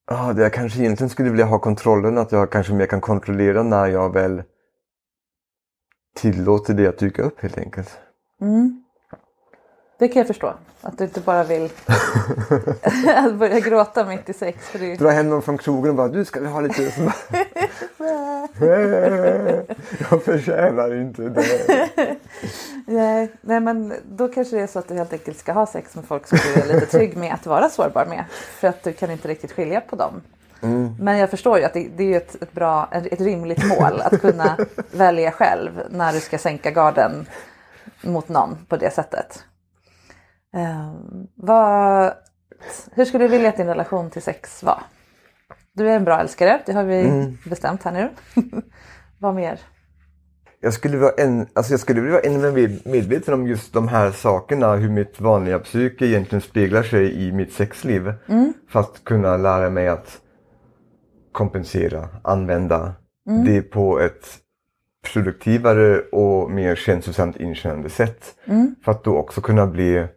[0.07, 3.63] ja, det jag kanske egentligen skulle vilja ha kontrollen att jag kanske mer kan kontrollera
[3.63, 4.43] när jag väl
[6.15, 7.99] tillåter det att dyka upp helt enkelt.
[9.99, 10.53] Det kan jag förstå.
[10.81, 11.63] Att du inte bara vill
[13.15, 14.67] att börja gråta mitt i sex.
[14.67, 14.95] För det...
[14.95, 16.81] Dra hem någon från krogen och bara du ska vi ha lite...
[20.09, 22.17] Jag förtjänar inte det.
[22.85, 25.95] Nej, nej, men då kanske det är så att du helt enkelt ska ha sex
[25.95, 28.25] med folk som du är lite trygg med att vara sårbar med.
[28.31, 30.21] För att du kan inte riktigt skilja på dem.
[30.99, 34.21] Men jag förstår ju att det, det är ett, ett, bra, ett rimligt mål att
[34.21, 34.57] kunna
[34.91, 37.25] välja själv när du ska sänka garden
[38.01, 39.43] mot någon på det sättet.
[40.53, 42.13] Ehm, vad,
[42.91, 44.83] hur skulle du vilja att din relation till sex var?
[45.73, 48.09] Du är en bra älskare, det har vi bestämt här nu.
[49.19, 49.59] vad mer?
[50.61, 53.87] Jag skulle, vara en, alltså jag skulle vilja vara ännu mer medveten om just de
[53.87, 58.13] här sakerna, hur mitt vanliga psyke egentligen speglar sig i mitt sexliv.
[58.69, 60.21] För att kunna lära mig att
[61.31, 62.93] kompensera, använda
[63.45, 64.25] det på ett
[65.13, 68.35] produktivare och mer känslosamt inkännande sätt.
[68.85, 70.07] För att då också kunna bli,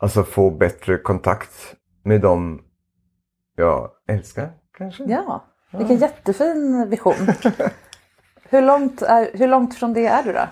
[0.00, 2.62] alltså få bättre kontakt med dem
[3.56, 5.04] jag älskar kanske.
[5.04, 7.14] Ja, vilken jättefin vision.
[8.48, 10.48] hur, långt är, hur långt från det är du då?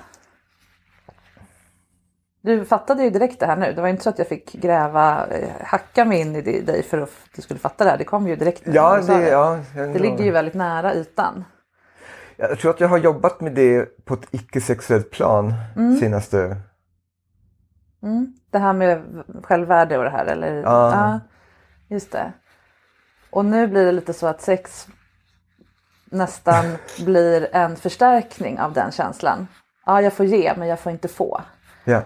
[2.44, 3.72] Du fattade ju direkt det här nu.
[3.72, 6.82] Det var inte så att jag fick gräva, eh, hacka mig in i di- dig
[6.82, 7.98] för att du skulle fatta det här.
[7.98, 11.44] Det kom ju direkt Ja, det, ja, det ligger ju väldigt nära ytan.
[12.36, 15.52] Jag tror att jag har jobbat med det på ett icke-sexuellt plan
[16.00, 16.56] senaste...
[18.52, 19.02] Det här med
[19.42, 20.62] självvärde och det här eller?
[20.62, 21.20] Ja.
[21.88, 22.32] just det.
[23.30, 24.86] Och nu blir det lite så att sex
[26.04, 26.64] nästan
[27.04, 29.46] blir en förstärkning av den känslan.
[29.86, 31.40] Ja, jag får ge men jag får inte få.
[31.84, 32.02] Ja.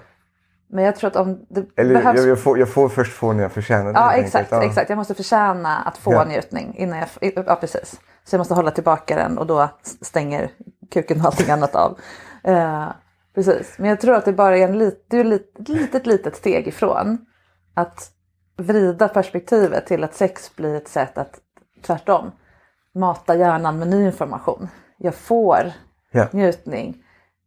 [0.68, 2.18] Men jag tror att om det Eller behövs...
[2.18, 3.98] jag, jag, får, jag får först få när jag förtjänar det.
[3.98, 4.50] Ja exakt.
[4.50, 4.64] Ja.
[4.64, 4.90] exakt.
[4.90, 6.24] Jag måste förtjäna att få Ja.
[6.24, 7.32] njutning innan jag...
[7.46, 8.00] Ja precis.
[8.24, 9.68] Så jag måste hålla tillbaka den och då
[10.02, 10.50] stänger
[10.92, 11.98] kuken och allting annat av.
[12.44, 12.88] Eh,
[13.36, 13.74] precis.
[13.78, 16.36] Men jag tror att det bara är en lit, det är lit, ett litet, litet
[16.36, 17.18] steg ifrån
[17.74, 18.10] att
[18.56, 21.40] vrida perspektivet till att sex blir ett sätt att
[21.82, 22.30] tvärtom
[22.94, 24.68] mata hjärnan med ny information.
[24.98, 25.72] Jag får
[26.10, 26.28] Ja.
[26.32, 27.02] njutning.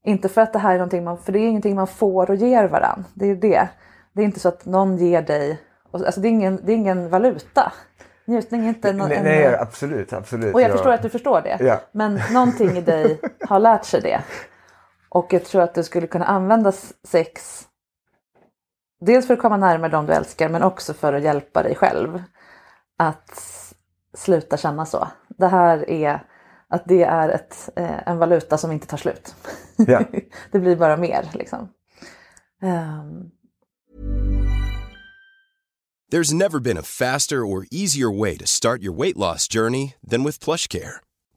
[0.05, 2.35] Inte för att det här är någonting man, för det är ingenting man får och
[2.35, 3.05] ger varann.
[3.13, 3.69] Det är ju det.
[4.13, 5.59] Det är inte så att någon ger dig,
[5.91, 7.71] alltså det är ingen, det är ingen valuta.
[8.25, 10.53] Njutning är inte någon, Nej, nej, absolut, absolut.
[10.53, 10.73] och jag ja.
[10.73, 11.57] förstår att du förstår det.
[11.59, 11.79] Ja.
[11.91, 14.21] Men någonting i dig har lärt sig det.
[15.09, 16.71] Och jag tror att du skulle kunna använda
[17.03, 17.65] sex
[19.01, 22.23] dels för att komma närmare dem du älskar men också för att hjälpa dig själv
[22.97, 23.41] att
[24.13, 25.07] sluta känna så.
[25.27, 26.23] Det här är
[26.67, 29.35] att det är ett, eh, en valuta som inte tar slut.
[29.77, 30.03] Ja.
[30.51, 31.69] det blir bara mer liksom.
[32.61, 33.31] Um,
[36.11, 40.23] There's never been a faster or easier way to start your weight loss journey than
[40.23, 41.01] with PlushCare.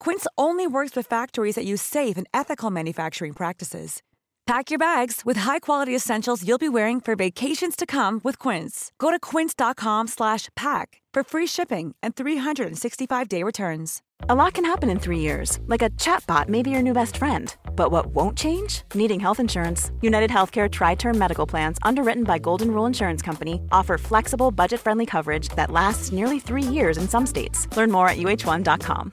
[0.00, 4.02] Quince only works with factories that use safe and ethical manufacturing practices.
[4.46, 8.92] Pack your bags with high-quality essentials you'll be wearing for vacations to come with Quince.
[8.98, 14.02] Go to quince.com/pack for free shipping and 365-day returns.
[14.28, 17.16] A lot can happen in three years, like a chatbot may be your new best
[17.16, 17.54] friend.
[17.74, 18.82] But what won't change?
[18.94, 19.90] Needing health insurance.
[20.00, 24.80] United Healthcare Tri Term Medical Plans, underwritten by Golden Rule Insurance Company, offer flexible, budget
[24.80, 27.68] friendly coverage that lasts nearly three years in some states.
[27.76, 29.12] Learn more at uh1.com.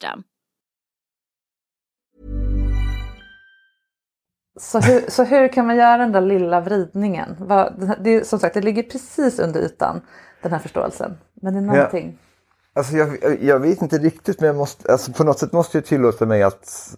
[4.59, 7.35] Så, hur, så hur kan man göra den där lilla vridningen?
[7.39, 10.01] Vad, det, som sagt, det ligger precis under ytan,
[10.41, 11.17] den här förståelsen.
[11.41, 12.17] Men det är någonting.
[12.21, 12.27] Ja.
[12.73, 15.85] Alltså jag, jag vet inte riktigt men jag måste, alltså på något sätt måste jag
[15.85, 16.95] tillåta mig att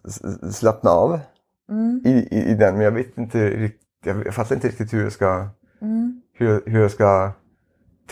[0.51, 1.19] slappna av
[1.69, 2.01] mm.
[2.05, 2.73] i, i, i, den.
[2.73, 5.47] Men jag vet inte riktigt, jag fattar inte riktigt hur jag ska,
[5.81, 6.21] mm.
[6.33, 7.31] hur, hur jag ska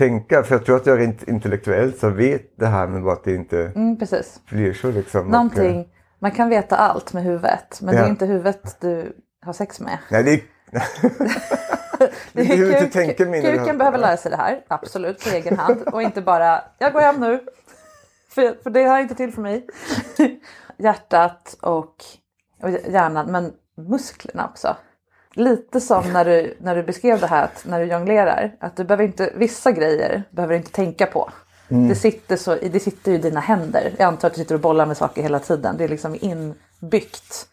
[0.01, 0.43] tänka.
[0.43, 3.35] För jag tror att jag rent intellektuellt så vet det här men bara att det
[3.35, 4.41] inte mm, precis.
[4.49, 4.91] blir så.
[4.91, 5.27] Liksom.
[5.27, 5.87] Någonting, och,
[6.19, 8.01] man kan veta allt med huvudet men ja.
[8.01, 9.97] det är inte huvudet du har sex med.
[10.11, 10.41] Nej, det är...
[12.33, 13.57] det är hur kuk, tänker.
[13.57, 15.81] Kuken behöver lära sig det här, absolut, på egen hand.
[15.81, 17.39] Och inte bara, jag går hem nu.
[18.29, 19.67] För, för det här är inte till för mig.
[20.77, 21.95] Hjärtat och,
[22.61, 23.53] och hjärnan, men
[23.89, 24.75] musklerna också.
[25.33, 28.83] Lite som när du, när du beskrev det här att när du jonglerar, att du
[28.83, 31.29] behöver inte, vissa grejer behöver du inte tänka på.
[31.69, 31.89] Mm.
[31.89, 33.95] Det, sitter så, det sitter ju i dina händer.
[33.97, 35.77] Jag antar att du sitter och bollar med saker hela tiden.
[35.77, 37.47] Det är liksom inbyggt.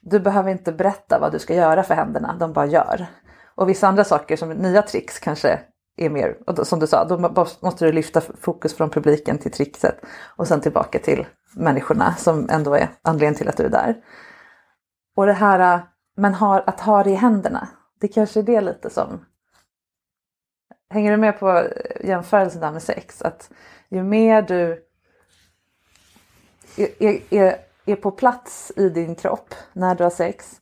[0.00, 3.06] Du behöver inte berätta vad du ska göra för händerna, de bara gör.
[3.54, 5.60] Och vissa andra saker som nya tricks kanske
[5.96, 7.18] är mer, och som du sa, då
[7.60, 10.00] måste du lyfta fokus från publiken till trickset
[10.36, 11.26] och sen tillbaka till
[11.56, 13.96] människorna som ändå är anledningen till att du är där.
[15.16, 15.82] Och det här,
[16.20, 17.68] men har, att ha det i händerna,
[18.00, 19.24] det kanske är det lite som
[20.92, 21.68] Hänger du med på
[22.00, 23.22] jämförelsen där med sex?
[23.22, 23.50] Att
[23.88, 24.84] ju mer du
[26.76, 27.56] är, är,
[27.86, 30.60] är på plats i din kropp när du har sex,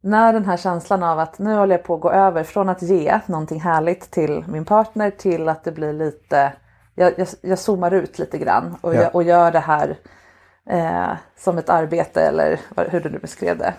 [0.00, 2.82] när den här känslan av att nu håller jag på att gå över från att
[2.82, 6.52] ge någonting härligt till min partner till att det blir lite,
[6.94, 9.02] jag, jag, jag zoomar ut lite grann och, ja.
[9.02, 9.98] jag, och gör det här
[10.66, 13.74] eh, som ett arbete eller hur du nu beskrev det.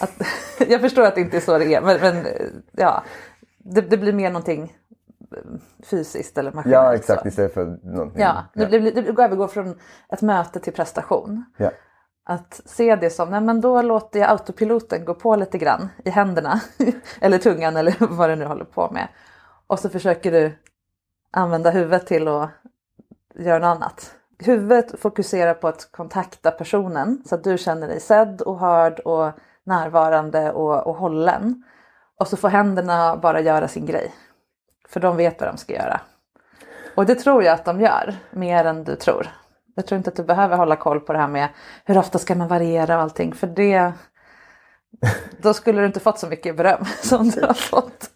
[0.00, 0.22] Att,
[0.68, 2.26] jag förstår att det inte är så det är men, men
[2.72, 3.04] ja,
[3.58, 4.76] det, det, blir mer någonting
[5.84, 6.84] fysiskt eller maskinellt.
[6.84, 7.22] Ja, exakt.
[7.22, 7.28] så.
[7.28, 8.22] Istället för någonting.
[8.22, 11.44] Ja, det, det, det, det övergår från ett möte till prestation.
[11.56, 11.70] Ja.
[12.24, 16.10] Att se det som, nej men då låter jag autopiloten gå på lite grann i
[16.10, 16.60] händerna.
[17.20, 19.08] eller tungan eller vad du nu håller på med.
[19.66, 20.52] Och så försöker du
[21.30, 22.50] använda huvudet till att
[23.34, 24.14] göra något annat.
[24.38, 29.32] Huvudet fokuserar på att kontakta personen så att du känner dig sedd och hörd och
[29.70, 31.62] närvarande och, och hållen.
[32.18, 34.14] Och så får händerna bara göra sin grej.
[34.88, 36.00] För de vet vad de ska göra.
[36.94, 39.26] Och det tror jag att de gör, mer än du tror.
[39.74, 41.48] Jag tror inte att du behöver hålla koll på det här med
[41.84, 43.34] hur ofta ska man variera och allting.
[43.34, 43.92] För det,
[45.42, 48.10] då skulle du inte fått så mycket beröm som du har fått.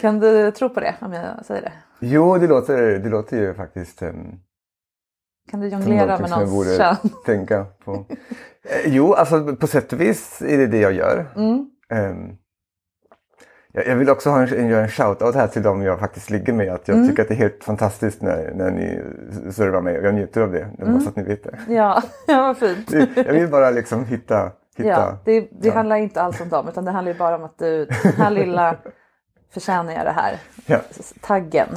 [0.00, 1.72] Kan du tro på det om jag säger det?
[2.00, 4.40] Jo, det låter, det låter ju faktiskt um,
[5.50, 6.96] Kan du jonglera med någons kön?
[7.26, 7.92] tänka på.
[8.62, 11.26] Eh, jo, alltså på sätt och vis är det det jag gör.
[11.36, 11.66] Mm.
[11.90, 12.36] Ehm,
[13.72, 16.52] jag, jag vill också ha en, göra en shout-out här till dem jag faktiskt ligger
[16.52, 16.72] med.
[16.72, 17.08] Att jag Mm.
[17.08, 19.02] tycker att det är helt fantastiskt när, när ni
[19.52, 20.68] servar mig och jag njuter av det.
[20.78, 21.00] Det Mm.
[21.00, 21.58] så att ni vet det.
[21.68, 22.92] Ja, ja vad fint.
[23.16, 24.52] Jag vill bara liksom hitta...
[24.76, 25.74] hitta Ja, det det ja.
[25.74, 28.76] handlar inte alls om dem utan det handlar bara om att du, den här lilla
[29.54, 30.36] förtjänar jag det här.
[30.66, 30.78] Ja.
[31.20, 31.68] Taggen.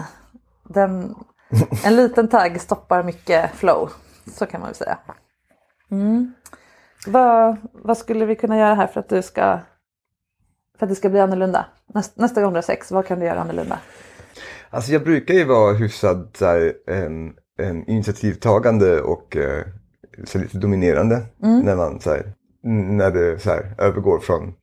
[0.69, 1.15] Den,
[1.85, 3.89] en liten tagg stoppar mycket flow.
[4.33, 4.97] Så kan man väl säga.
[5.91, 6.33] Mm.
[7.07, 9.59] Vad, vad skulle vi kunna göra här för att du ska
[10.77, 11.65] för att det ska bli annorlunda?
[11.93, 13.79] Nästa, nästa gång du har sex, vad kan du göra annorlunda?
[14.69, 19.63] Alltså jag brukar ju vara hyfsad så här, em, em, initiativtagande och eh,
[20.25, 21.59] så lite dominerande Mm.
[21.59, 22.33] när man så här,
[22.97, 24.53] när det så här, övergår från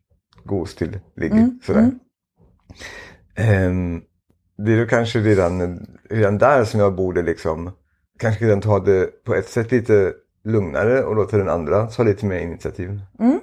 [0.45, 1.33] gos till ligg.
[1.33, 1.81] Mm, Sådär.
[1.81, 1.99] mm.
[3.37, 4.03] Em,
[4.67, 7.71] det är då kanske redan, redan där som jag borde liksom
[8.19, 10.13] kanske redan ta det på ett sätt lite
[10.45, 13.01] lugnare och låta den andra ta lite mer initiativ.
[13.19, 13.41] Mm.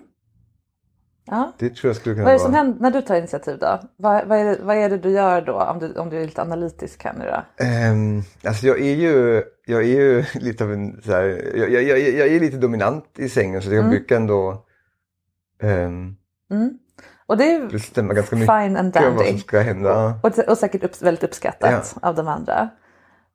[1.30, 1.52] Ja.
[1.60, 2.62] Det tror jag skulle kunna Vad är det som vara.
[2.64, 3.80] händer när du tar initiativ då?
[3.98, 6.26] Vad, vad, är, det, vad är det du gör då om du, om du är
[6.26, 7.66] lite analytisk här nu då?
[7.92, 11.84] Um, alltså jag är ju, jag är ju lite av en så här, jag, jag,
[11.84, 13.90] jag, jag är lite dominant i sängen så jag Mm.
[13.90, 14.66] brukar ändå
[15.64, 16.16] um,
[16.52, 16.70] Mm.
[17.28, 19.30] Och det är bestämma ganska mycket fine and om vad dandy.
[19.30, 20.20] som ska hända.
[20.24, 22.70] Och, och säkert upp, väldigt uppskattat av de andra.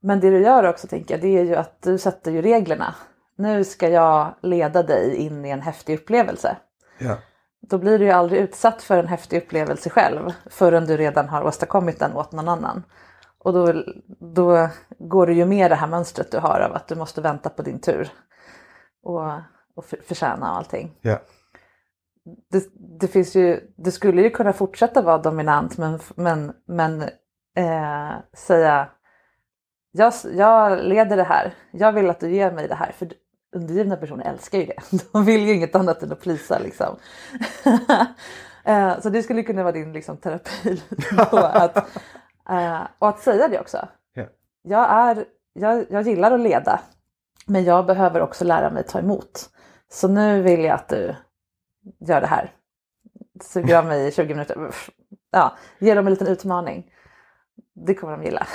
[0.01, 2.95] Men det du gör också tänker jag, det är ju att du sätter ju reglerna.
[3.37, 6.57] Nu ska jag leda dig in i en häftig upplevelse.
[6.99, 7.17] Ja.
[7.61, 11.43] Då blir du ju aldrig utsatt för en häftig upplevelse själv förrän du redan har
[11.43, 12.83] åstadkommit den åt någon annan.
[13.39, 13.85] Och då,
[14.35, 17.51] då går det ju med det här mönstret du har av att du måste vänta
[17.51, 18.13] på din tur.
[19.03, 19.31] Och,
[19.77, 20.99] och för, förtjäna allting.
[21.01, 21.19] Ja.
[22.51, 22.65] Det,
[23.01, 27.03] det finns ju, du skulle ju kunna fortsätta vara dominant men, men, men
[27.57, 28.89] eh, säga
[29.93, 32.93] jag, jag leder det här, jag vill att du ger mig det här.
[32.93, 33.13] För
[33.57, 34.83] undergivna personer älskar ju det.
[35.13, 36.97] De vill ju inget annat än att plisa liksom.
[38.65, 40.83] Eh, Så det skulle kunna vara din liksom, terapi.
[41.31, 41.77] på att,
[42.49, 43.89] eh, och att säga det också.
[44.15, 44.25] Ja.
[44.63, 46.81] Jag, är, jag, jag gillar att leda.
[47.47, 49.51] Men jag behöver också lära mig ta emot.
[49.93, 51.15] Så nu vill jag att du
[52.01, 52.53] gör det här.
[53.43, 54.71] Suger av mig i 20 minuter.
[55.31, 56.91] Ja, ge dem en liten utmaning.
[57.87, 58.47] Det kommer de gilla.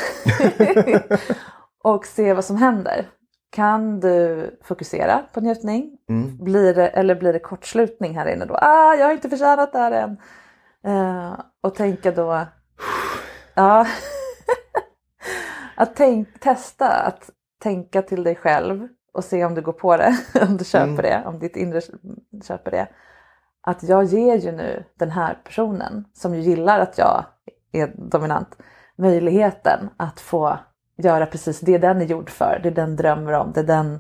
[1.84, 3.10] och se vad som händer.
[3.50, 5.98] Kan du fokusera på njutning?
[6.10, 6.38] Mm.
[6.44, 8.56] Blir det, eller blir det kortslutning här inne då?
[8.62, 10.18] Ah, jag har inte förtjänat det här än.
[10.86, 12.46] Eh, och tänka då...
[13.56, 13.88] Ja.
[15.76, 17.30] att tänk, testa att
[17.64, 20.18] tänka till dig själv och se om du går på det.
[20.50, 20.96] Om du köper Mm.
[21.02, 21.24] det.
[21.26, 21.82] Om ditt inre
[22.44, 22.88] köper det.
[23.62, 27.26] Att jag ger ju nu den här personen som ju gillar att jag
[27.72, 28.58] är dominant
[28.98, 30.60] möjligheten att få
[30.98, 32.60] göra precis det den är gjord för.
[32.64, 33.52] Det den drömmer om.
[33.52, 34.00] Det den...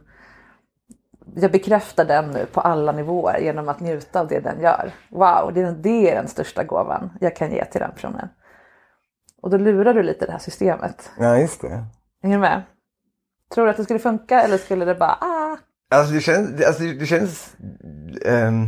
[1.36, 4.91] Jag bekräftar den nu på alla nivåer genom att njuta av det den gör.
[5.10, 8.30] Wow, det är, det är den största gåvan jag kan ge till den personen.
[9.41, 11.12] Och då lurar du lite det här systemet.
[11.20, 11.86] ja, just det.
[12.22, 12.63] Hänger du med?
[13.54, 15.58] Tror du att det skulle funka eller skulle det bara ah?
[15.89, 17.56] Alltså det känns, alltså det känns
[18.26, 18.67] ehm,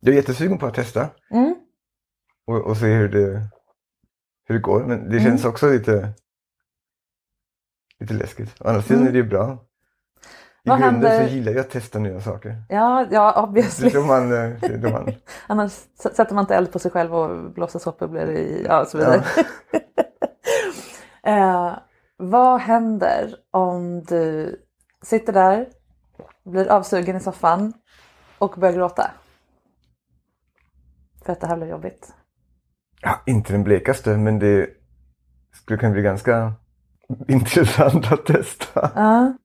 [0.00, 1.54] jag är jättesugen på att testa Mm.
[2.46, 3.42] och, och se hur det,
[4.48, 4.84] hur det går.
[4.84, 5.24] Men det Mm.
[5.24, 6.12] känns också lite,
[8.00, 8.60] lite läskigt.
[8.60, 9.08] Å andra sidan Mm.
[9.08, 9.58] är det ju bra.
[10.62, 12.62] I Vad grunden händer- så gillar jag att testa nya saker.
[12.68, 13.90] Ja, ja obviously.
[13.90, 15.12] då man, eh, då man
[15.46, 18.98] Annars sätter man inte eld på sig själv och blåser såpbubblor i, ja och så
[18.98, 19.24] vidare.
[21.22, 21.72] eh,
[22.16, 24.56] vad händer om du
[25.02, 25.68] sitter där,
[26.44, 27.72] blir avsugen i soffan
[28.38, 29.10] och börjar gråta?
[31.24, 32.12] För att det här blir jobbigt.
[33.02, 34.70] Ja, inte den blekaste, men det
[35.52, 36.52] skulle kunna bli ganska
[37.28, 38.90] intressant att testa.
[38.94, 39.36] Ja.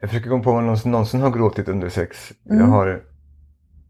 [0.00, 2.32] Jag försöker komma på om någon någonsin har gråtit under sex.
[2.42, 2.70] Jag Mm.
[2.70, 3.02] har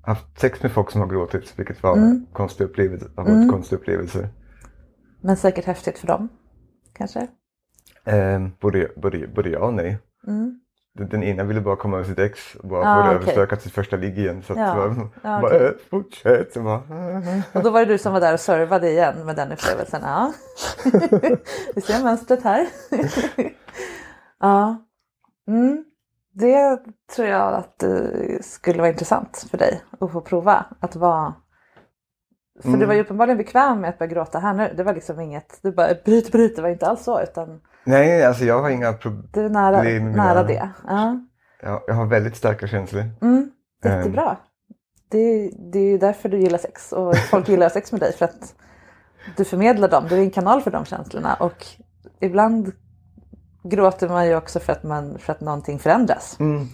[0.02, 2.26] haft sex med folk som har gråtit, vilket var Mm.
[2.32, 3.10] konstiga upplevelser.
[3.16, 3.38] Har Mm.
[3.38, 4.28] varit konstiga upplevelser.
[5.20, 6.28] Men säkert häftigt för dem.
[6.92, 7.26] Kanske?
[8.04, 9.98] Eh, både, både, både ja och nej.
[10.26, 10.60] Mm.
[10.98, 13.22] Den, ena ville bara komma över sitt ex och bara Ah, få det okej.
[13.22, 14.42] överstökat sitt första ligg igen.
[14.42, 14.74] Så att Ja.
[14.74, 16.52] var, Ja, bara, eh, fortsätt.
[16.52, 16.82] Så bara,
[17.52, 20.00] Och då var det du som var där och servade igen med den upplevelsen.
[20.04, 20.32] Ja.
[21.74, 22.66] Vi ser mönstret här.
[24.40, 24.76] ja.
[25.48, 25.84] Mm.
[26.32, 26.80] Det
[27.16, 30.64] tror jag att det skulle vara intressant för dig att få prova.
[30.80, 31.34] Att vara...
[32.62, 34.74] För du var ju uppenbarligen bekväm med att börja gråta här nu.
[34.76, 37.22] Det var liksom inget, du bara bryt, bryt, det var inte alls så.
[37.22, 39.28] Utan nej, alltså jag har inga problem.
[39.32, 40.68] du är nära, Det är mina- nära det.
[40.86, 41.20] Ja.
[41.62, 43.04] Jag, jag har väldigt starka känslor.
[43.22, 43.50] Mm,
[43.84, 43.96] Ehm.
[43.98, 44.36] jättebra.
[45.10, 48.24] Det, det är ju därför du gillar sex och folk gillar sex med dig för
[48.24, 48.54] att
[49.36, 50.04] du förmedlar dem.
[50.08, 51.66] Du är en kanal för de känslorna och
[52.20, 52.72] ibland
[53.64, 56.36] gråter man ju också för att, man, för att någonting förändras.
[56.40, 56.66] Mm.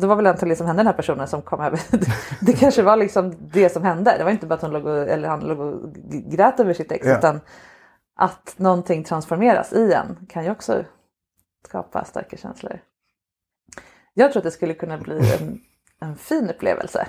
[0.00, 1.80] Det var väl antagligen som hände den här personen som kom över.
[2.40, 4.14] Det kanske var liksom det som hände.
[4.18, 5.94] Det var inte bara att hon låg och, eller han låg och
[6.30, 7.18] grät över sitt ex Ja.
[7.18, 7.40] utan
[8.16, 10.84] att någonting transformeras i en kan ju också
[11.68, 12.80] skapa starka känslor.
[14.14, 15.60] Jag tror att det skulle kunna bli en,
[16.00, 17.08] en fin upplevelse.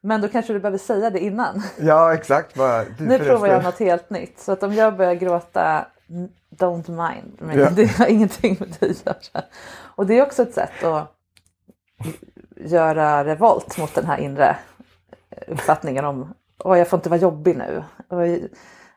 [0.00, 1.62] Men då kanske du behöver säga det innan.
[1.80, 2.54] Ja, exakt.
[2.54, 4.38] Bara, Nu provar jag något helt nytt.
[4.40, 5.86] Så att om jag börjar gråta,
[6.50, 7.36] don't mind.
[7.38, 7.70] Men Ja.
[7.70, 9.44] det har ingenting med dig att göra.
[9.78, 11.12] Och det är också ett sätt att
[12.56, 14.56] göra revolt mot den här inre
[15.46, 17.84] uppfattningen om Åh, jag får inte vara jobbig nu.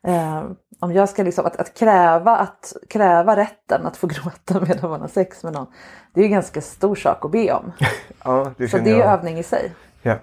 [0.04, 0.44] Eh,
[0.80, 5.02] om jag ska liksom, att, att, kräva, att kräva rätten att få gråta medan man
[5.02, 5.68] har sex med någon.
[6.14, 7.72] Det är ju en ganska stor sak att be om.
[8.24, 9.72] Ja, det Så det är ju övning i sig.
[10.02, 10.16] Ja.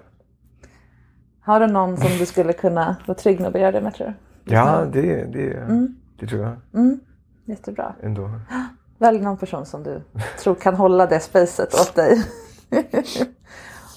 [1.41, 4.07] Har du någon som du skulle kunna vara trygg nog att göra det med tror
[4.07, 4.13] du?
[4.53, 5.95] Ja, det, det, Mm.
[6.19, 6.99] det tror jag Mm,
[7.45, 7.93] jättebra.
[8.03, 8.29] ändå.
[8.97, 10.01] Välj någon person som du
[10.39, 12.23] tror kan hålla det spacet åt dig.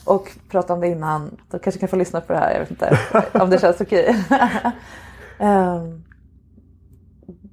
[0.05, 1.37] och prata om det innan.
[1.51, 2.53] Du kanske kan få lyssna på det här.
[2.53, 2.99] Jag vet inte
[3.33, 4.25] om det känns okej.
[5.41, 6.05] Ehm,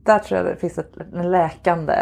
[0.03, 1.95] där tror jag det finns ett, en läkande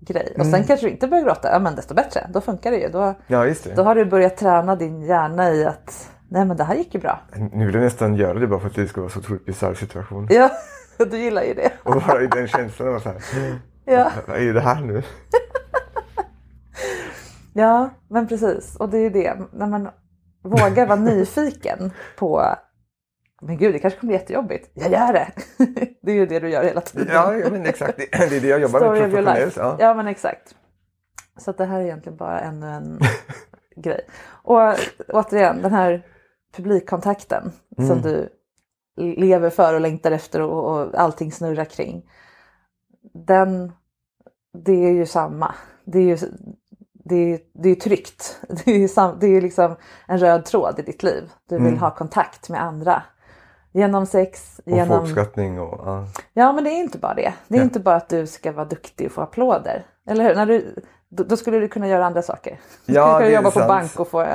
[0.00, 0.36] grej.
[0.38, 1.52] Och sen kanske du inte börjar gråta.
[1.52, 2.26] Ja men desto bättre.
[2.32, 2.88] Då funkar det ju.
[2.88, 3.76] Då, Ja, det.
[3.76, 7.00] då har du börjat träna din hjärna i att nej men det här gick ju
[7.00, 7.20] bra.
[7.52, 9.74] Nu vill jag nästan göra det bara för att det ska vara så otroligt bisarr
[9.74, 10.26] situation.
[10.30, 10.50] Ja,
[11.10, 11.72] du gillar ju det.
[11.82, 13.18] Och vara i den känslan och så här.
[13.84, 14.10] Ja.
[14.26, 15.02] Vad är det här nu?
[17.52, 18.76] Ja, men precis.
[18.76, 19.36] Och det är ju det.
[19.52, 19.88] När man
[20.42, 22.54] vågar vara nyfiken på
[23.42, 24.70] men gud, det kanske kommer bli jättejobbigt.
[24.74, 25.28] Jag gör det!
[26.02, 27.08] det är ju det du gör hela tiden.
[27.12, 27.96] Ja, men exakt.
[27.96, 29.56] Det, är det jag jobbar Story med professionellt.
[29.56, 29.76] Ja.
[29.80, 30.54] Ja, men exakt.
[31.36, 32.98] Så att det här är egentligen bara ännu en
[33.76, 34.00] grej.
[34.42, 34.74] Och
[35.08, 36.06] återigen, den här
[36.56, 37.88] publikkontakten Mm.
[37.88, 38.28] som du
[39.00, 42.10] lever för och längtar efter och, och allting snurrar kring.
[43.14, 43.72] Den,
[44.64, 45.54] det är ju samma.
[45.84, 46.16] Det är ju,
[47.04, 48.40] det är, det är tryggt.
[48.64, 49.76] Det är, sam, det är liksom
[50.08, 51.30] en röd tråd i ditt liv.
[51.48, 51.78] Du vill Mm.
[51.78, 53.02] ha kontakt med andra.
[53.78, 54.98] Genom sex, Och genom...
[54.98, 56.04] folkskattning och ja.
[56.32, 57.32] Ja, men det är inte bara det.
[57.48, 57.64] Det är Ja.
[57.64, 59.82] inte bara att du ska vara duktig och få applåder.
[60.10, 60.34] Eller hur?
[60.34, 60.74] När du,
[61.08, 62.60] då, skulle du kunna göra andra saker.
[62.86, 64.26] Du Ja, skulle kunna jobba på bank och få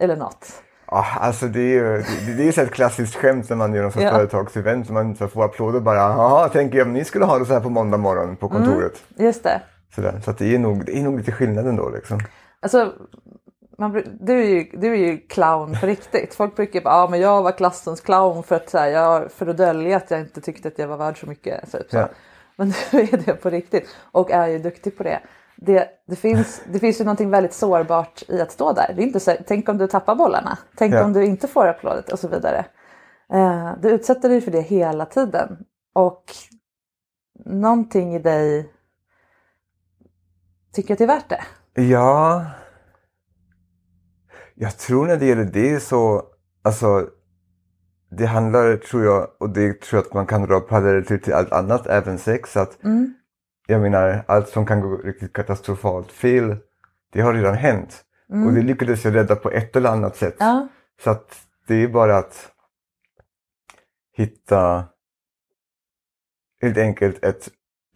[0.00, 0.62] eller något.
[0.90, 2.04] Ja, alltså det är ju
[2.36, 4.10] det, är så ett klassiskt skämt när man gör någon sorts Ja.
[4.10, 4.90] företagsevent.
[4.90, 5.96] Man får applåder bara.
[5.96, 9.02] Jaha, tänker jag ni skulle ha det så här på måndag morgon på kontoret.
[9.18, 9.60] Just det.
[9.94, 10.20] Så, där.
[10.24, 12.20] så det, är nog, det är nog lite skillnad ändå liksom.
[12.62, 12.92] Alltså,
[13.78, 16.34] man, du, är ju, du är ju clown på riktigt.
[16.34, 19.46] Folk brukar bara, ja men jag var klassens clown för att, så här, jag, för
[19.46, 21.72] att dölja att jag inte tyckte att jag var värd så mycket.
[21.72, 21.96] Typ, så.
[21.96, 22.08] Ja.
[22.56, 25.20] Men du är det på riktigt och är ju duktig på det.
[25.56, 28.92] Det, det, finns, det finns ju någonting väldigt sårbart i att stå där.
[28.96, 30.58] Det är inte så, tänk om du tappar bollarna.
[30.76, 31.04] Tänk Ja.
[31.04, 32.64] om du inte får applådet och så vidare.
[33.32, 35.64] Eh, du utsätter dig för det hela tiden.
[35.94, 36.24] Och
[37.44, 38.72] någonting i dig
[40.72, 41.42] tycker att det är värt det.
[41.82, 42.44] Ja.
[44.58, 46.22] Jag tror när det gäller det så,
[46.64, 47.08] alltså
[48.10, 51.32] det handlar, tror jag, och det tror jag att man kan dra paralleller till, till
[51.32, 53.14] allt annat, även sex, att Mm.
[53.66, 56.56] jag menar, allt som kan gå riktigt katastrofalt fel,
[57.12, 58.02] det har redan hänt.
[58.46, 60.40] Och det lyckades jag rädda på ett eller annat sätt.
[60.40, 60.52] Mm.
[60.54, 60.68] Ja,
[61.04, 61.36] Så att
[61.66, 62.52] det är bara att
[64.16, 64.84] hitta
[66.62, 67.48] helt enkelt ett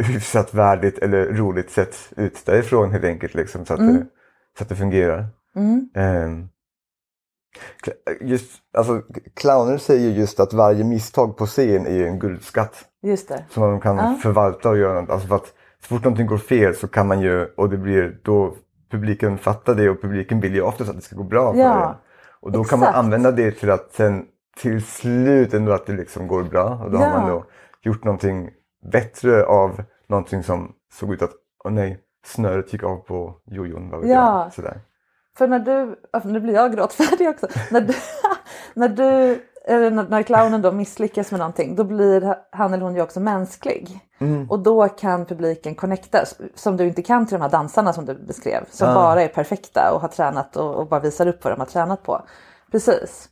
[0.03, 3.95] hyfsat värdigt eller roligt sätt ut därifrån helt enkelt liksom, så, att Mm.
[3.97, 4.07] det,
[4.59, 5.27] så att det fungerar.
[5.57, 5.89] Mm.
[5.95, 6.49] Ehm,
[8.21, 9.03] just, alltså,
[9.37, 13.45] clowner säger just att varje misstag på scen är en guldskatt just det.
[13.51, 14.19] som man kan Ja.
[14.23, 15.11] förvalta och göra något.
[15.11, 15.47] Alltså för att
[15.83, 18.55] så fort någonting går fel så kan man ju, och det blir då
[18.91, 21.89] publiken fattar det och publiken vill ju oftast att det ska gå bra för Ja,
[21.91, 21.95] en.
[22.41, 22.99] Och då kan man exakt.
[23.05, 24.27] använda det till att sen
[24.61, 26.81] till slut ändå att det liksom går bra.
[26.85, 27.19] Och då har Ja.
[27.19, 27.45] man då
[27.83, 28.51] gjort någonting
[28.93, 31.31] bättre av någonting som såg ut att,
[31.65, 33.91] åh nej, snöret gick av på jojon.
[33.91, 34.51] Vad Ja.
[34.53, 34.81] Sådär.
[35.39, 37.47] För när du, ja, nu blir jag gråtfärdig också.
[37.71, 37.95] när du,
[38.75, 43.03] när du eller när clownen då misslyckas med någonting, då blir han eller hon ju
[43.03, 44.01] också mänsklig.
[44.19, 44.51] Mm.
[44.51, 46.25] Och då kan publiken connecta,
[46.55, 48.95] som du inte kan till de här dansarna som du beskrev, som ja.
[48.95, 52.03] bara är perfekta och har tränat och, och, bara visar upp vad de har tränat
[52.03, 52.23] på.
[52.71, 53.29] Precis.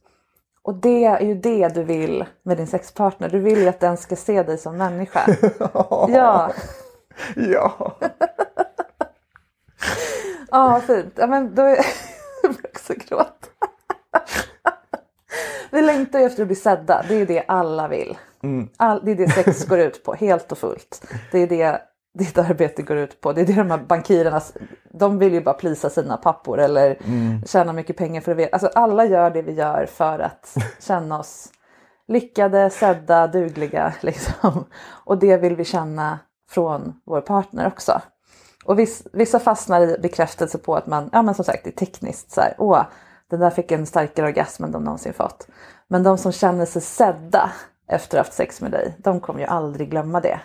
[0.62, 3.96] Och det är ju det du vill med din sexpartner, du vill ju att den
[3.96, 5.20] ska se dig som människa.
[6.08, 6.52] ja.
[7.36, 7.96] ja.
[10.50, 11.12] Ja, fint.
[11.16, 11.76] Ja, men då är...
[12.42, 13.48] jag också gråta.
[15.70, 17.04] Vi längtar ju efter att bli sedda.
[17.08, 18.18] Det är det alla vill.
[18.42, 18.68] Mm.
[18.76, 21.04] All, det är det sex går ut på, helt och fullt.
[21.32, 21.80] Det är det
[22.18, 23.32] ditt arbete går ut på.
[23.32, 24.40] Det är det de här bankirerna,
[24.90, 27.42] de vill ju bara plisa sina pappor eller mm.
[27.46, 28.52] tjäna mycket pengar för att veta.
[28.52, 31.52] Alltså alla gör det vi gör för att känna oss
[32.08, 34.64] lyckade, sedda, dugliga liksom.
[35.04, 36.18] Och det vill vi känna
[36.50, 38.00] från vår partner också.
[38.68, 38.78] Och
[39.12, 42.40] vissa fastnar i bekräftelse på att man, ja men som sagt det är tekniskt så
[42.40, 42.82] här, åh,
[43.30, 45.48] den där fick en starkare orgasm än de någonsin fått.
[45.86, 47.50] Men de som känner sig sedda
[47.86, 50.40] efter att ha haft sex med dig, de kommer ju aldrig glömma det.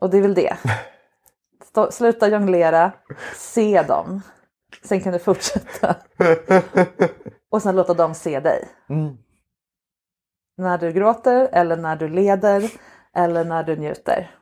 [0.00, 0.56] Och det är väl det.
[1.64, 2.92] Stå, sluta jonglera,
[3.36, 4.22] se dem.
[4.84, 5.96] Sen kan du fortsätta.
[7.50, 8.68] Och sen låta dem se dig.
[8.88, 9.16] Mm.
[10.56, 12.70] När du gråter eller när du leder
[13.14, 14.39] eller när du njuter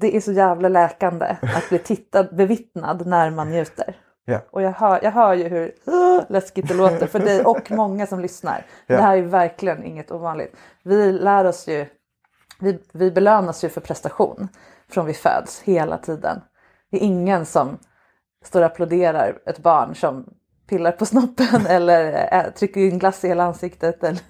[0.00, 3.96] det är så jävla läkande att bli tittad, bevittnad när man njuter.
[4.26, 4.42] Yeah.
[4.50, 8.06] Och jag hör, jag hör ju hur uh, läskigt det låter för dig och många
[8.06, 8.54] som lyssnar.
[8.88, 9.00] Yeah.
[9.00, 10.56] Det här är verkligen inget ovanligt.
[10.84, 11.86] Vi lär oss ju,
[12.60, 14.48] vi, vi belönas ju för prestation
[14.88, 16.40] från vi föds hela tiden.
[16.90, 17.78] Det är ingen som
[18.44, 20.26] står och applåderar ett barn som
[20.66, 24.20] pillar på snoppen eller äh, trycker in glass i hela ansiktet eller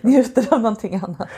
[0.06, 1.28] njuter av någonting annat.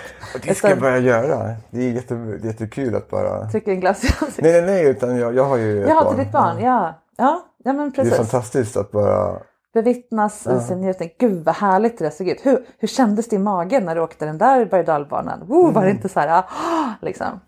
[0.43, 1.57] Det ska jag börja göra.
[1.71, 3.51] Det är, jätte, jättekul att bara...
[3.51, 4.45] Trycka in glass i ansiktet?
[4.45, 6.15] Nej, nej, nej utan jag, jag har ju ett Jaha, barn.
[6.15, 6.95] till ditt barn, ja.
[7.17, 8.11] Ja, ja men precis.
[8.11, 9.39] Det är fantastiskt att bara...
[9.75, 10.57] Bevittnas ja.
[10.57, 11.11] i sin njutning.
[11.19, 12.47] Gud vad härligt det såg ut.
[12.47, 15.43] Hur, hur kändes det i magen när du åkte den där berg dalbanan?
[15.49, 15.75] Oh, mm.
[15.75, 17.41] Var det inte så här, ah, liksom?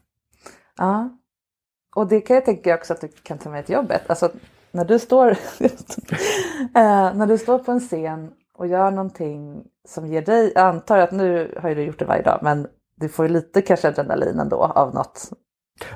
[0.78, 1.10] Ja.
[1.96, 4.02] Och det kan jag tänka också att du kan ta med till jobbet.
[4.06, 4.30] Alltså,
[4.72, 5.30] när du står,
[6.74, 10.98] eh, när du står på en scen och gör någonting som ger dig, jag antar
[10.98, 12.66] att nu har ju du gjort det varje dag, men
[12.96, 15.30] du får ju lite kanske adrenalin ändå av något.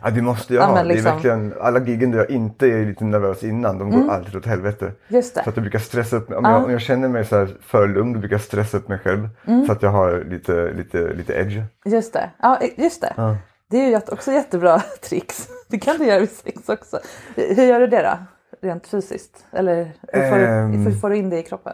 [0.03, 0.83] Ja det måste jag ja, ha.
[0.83, 0.89] Liksom...
[0.89, 3.99] Det är liksom- verkligen, alla giggen där jag inte är lite nervös innan, de går
[3.99, 4.11] mm.
[4.11, 4.93] alltid åt helvete.
[5.09, 5.45] Just det.
[5.45, 6.39] Så att jag brukar stressa upp mig.
[6.39, 6.51] Om, ja.
[6.51, 8.99] jag, om jag känner mig så här för lugn, då brukar jag stressa upp mig
[8.99, 9.29] själv.
[9.47, 9.67] Mm.
[9.67, 11.63] Så att jag har lite, lite, lite edge.
[11.85, 12.31] Just det.
[12.39, 13.13] Ja, just det.
[13.17, 13.37] Ja.
[13.71, 15.49] Det är ju också jättebra tricks.
[15.69, 17.01] Det kan du göra vid sex också.
[17.35, 18.19] Hur gör du det då?
[18.63, 19.47] Rent fysiskt?
[19.53, 21.73] Eller hur får, um, du, hur får du in det i kroppen?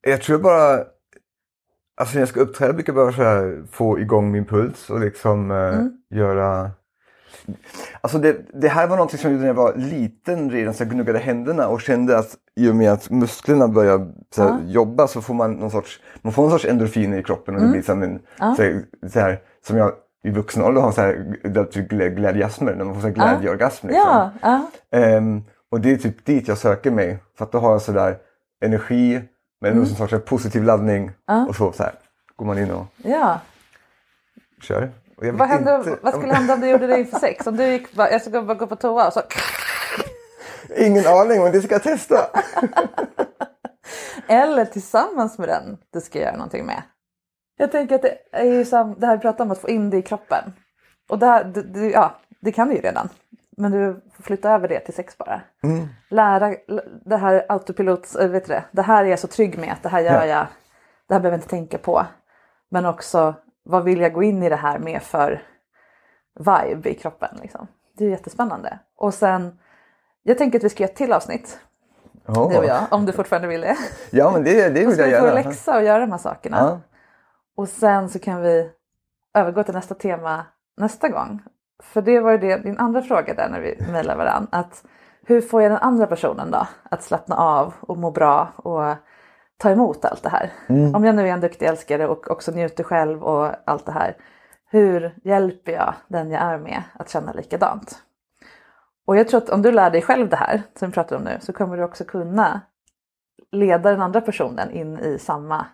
[0.00, 0.84] Jag tror bara,
[1.96, 5.56] alltså när jag ska uppträda brukar jag bara få igång min puls och liksom eh,
[5.56, 5.92] mm.
[6.10, 6.70] göra
[8.00, 10.82] Alltså det, det, här var någonting som jag gjorde när jag var liten redan, så
[10.82, 14.58] jag gnuggade händerna och kände att i och med att musklerna börjar så här, ja.
[14.66, 17.72] jobba så får man någon sorts, man får någon sorts endorfiner i kroppen och mm.
[17.72, 19.36] det blir som en, ja.
[19.66, 19.92] som jag
[20.24, 23.86] i vuxen ålder har så här, typ glädjeasmer, när man får så här glädjeorgasm.
[23.86, 24.30] Liksom.
[24.42, 24.66] Ja,
[25.16, 27.18] um, och det är typ dit jag söker mig.
[27.38, 28.16] För att då har jag sådär
[28.60, 29.22] energi
[29.60, 29.82] med mm.
[29.82, 31.10] en sorts positiv laddning
[31.48, 31.92] och så, så här,
[32.36, 33.40] går man in och ja.
[34.62, 34.90] kör.
[35.16, 37.46] Vad, hände, inte, vad skulle hända om du gjorde det inför sex?
[37.46, 39.22] Om du gick bara, jag ska bara gå på toa och så...
[40.76, 42.18] Ingen aning men det ska jag testa.
[44.28, 46.82] Eller tillsammans med den du ska göra någonting med.
[47.56, 49.90] Jag tänker att det är ju som det här vi pratar om att få in
[49.90, 50.52] det i kroppen.
[51.08, 53.08] Och det, här, det, det, ja, det kan du ju redan.
[53.56, 55.40] Men du får flytta över det till sex bara.
[55.62, 55.88] Mm.
[56.10, 56.54] Lära
[57.04, 59.82] det här autopilot, äh, vet du det, det här är jag så trygg med att
[59.82, 60.26] det här gör ja.
[60.26, 60.46] jag.
[61.08, 62.06] Det här behöver jag inte tänka på.
[62.70, 65.42] Men också vad vill jag gå in i det här med för
[66.38, 67.38] vibe i kroppen.
[67.42, 67.66] Liksom.
[67.96, 68.78] Det är jättespännande.
[68.96, 69.58] Och sen,
[70.22, 71.58] jag tänker att vi ska göra ett till avsnitt.
[72.26, 72.50] Oh.
[72.50, 73.76] Du och jag, om du fortfarande vill det.
[74.10, 75.20] Ja men det, det vill jag göra.
[75.20, 76.56] Då ska vi få läxa och göra de här sakerna.
[76.56, 76.93] Ja.
[77.56, 78.70] Och sen så kan vi
[79.34, 80.44] övergå till nästa tema
[80.76, 81.42] nästa gång.
[81.82, 84.48] För det var ju det, din andra fråga där när vi mejlade varandra.
[84.52, 84.84] Att
[85.26, 88.94] hur får jag den andra personen då att slappna av och må bra och
[89.56, 90.52] ta emot allt det här?
[90.68, 90.94] Mm.
[90.94, 94.16] Om jag nu är en duktig älskare och också njuter själv och allt det här.
[94.70, 98.02] Hur hjälper jag den jag är med att känna likadant?
[99.06, 101.22] Och jag tror att om du lär dig själv det här som vi pratar om
[101.22, 102.60] nu så kommer du också kunna
[103.52, 105.66] leda den andra personen in i samma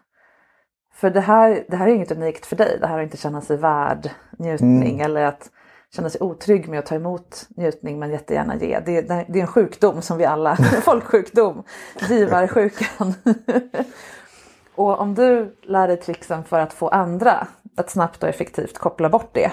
[0.94, 2.78] för det här, det här är inget unikt för dig.
[2.80, 5.00] Det här är inte känna sig värd njutning mm.
[5.00, 5.50] eller att
[5.96, 8.80] känna sig otrygg med att ta emot njutning men jättegärna ge.
[8.86, 11.62] Det, det, det är en sjukdom som vi alla, folksjukdom,
[12.08, 13.14] givarsjukan.
[14.74, 19.08] och om du lär dig tricksen för att få andra att snabbt och effektivt koppla
[19.08, 19.52] bort det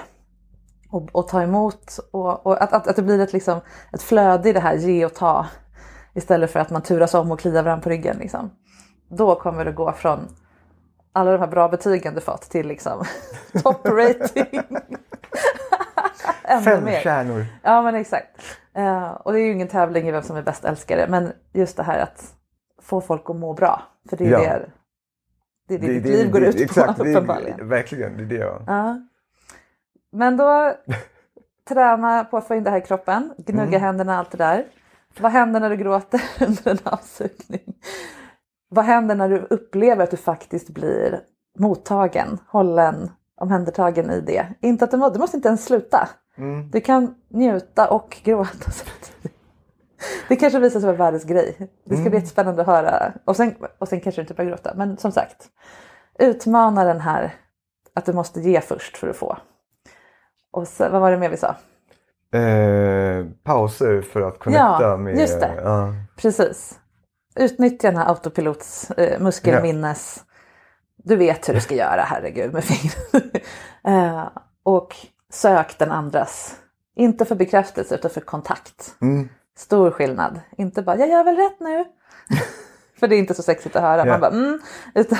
[0.90, 3.60] och, och ta emot och, och att, att, att, det blir ett, liksom,
[3.92, 5.46] ett flöde i det här ge och ta
[6.14, 8.16] istället för att man turas om och kliar varandra på ryggen.
[8.18, 8.50] Liksom
[9.08, 10.18] då kommer du gå från
[11.12, 13.04] alla de här bra betygen du fått till liksom
[13.62, 14.62] top rating.
[16.64, 17.00] Fem mer.
[17.00, 17.46] stjärnor.
[17.62, 18.28] Ja men exakt.
[18.78, 21.76] Uh, och det är ju ingen tävling i vem som är bäst älskare men just
[21.76, 22.34] det här att
[22.82, 23.82] få folk att må bra.
[24.10, 24.38] För det är ja.
[24.38, 24.46] det,
[25.68, 27.68] det, är det, det ditt liv går ut på exakt, uppenbarligen.
[27.68, 28.60] Verkligen, det är det ja.
[28.68, 28.96] Uh.
[30.12, 30.74] Men då
[31.68, 33.80] träna på att få in det här i kroppen, gnugga mm.
[33.80, 34.64] händerna, allt det där.
[35.20, 37.74] Vad händer när du gråter under en avsugning?
[38.68, 41.20] Vad händer när du upplever att du faktiskt blir
[41.58, 43.10] mottagen, hållen,
[43.40, 44.46] omhändertagen i det?
[44.60, 46.08] Inte att du, må, du måste inte ens sluta.
[46.38, 46.70] Mm.
[46.70, 48.70] Du kan njuta och gråta.
[50.28, 51.56] Det kanske visar sig vara världens grej.
[51.58, 52.10] Det ska mm.
[52.10, 53.12] bli jättespännande att höra.
[53.24, 54.72] Och sen, och sen kanske du inte börjar gråta.
[54.76, 55.48] Men som sagt,
[56.18, 57.34] utmana den här
[57.94, 59.38] att du måste ge först för att få.
[60.52, 61.56] Och så, vad var det mer vi sa?
[62.38, 65.18] Eh, pauser för att connecta ja, med...
[65.18, 65.54] just det.
[65.64, 65.94] Ja.
[66.16, 66.78] Precis.
[67.38, 70.24] Utnyttja den här autopilots eh, muskelminnes...
[71.04, 73.44] Du vet hur du ska göra, herregud, med fingret.
[73.86, 74.28] eh,
[74.62, 74.96] och
[75.32, 76.56] sök den andras,
[76.96, 78.94] inte för bekräftelse utan för kontakt.
[79.00, 79.28] Mm.
[79.56, 80.40] Stor skillnad.
[80.56, 81.84] Inte bara, jag gör väl rätt nu.
[83.00, 84.04] för det är inte så sexigt att höra.
[84.04, 84.60] Man bara, mm.
[84.94, 85.18] Utan,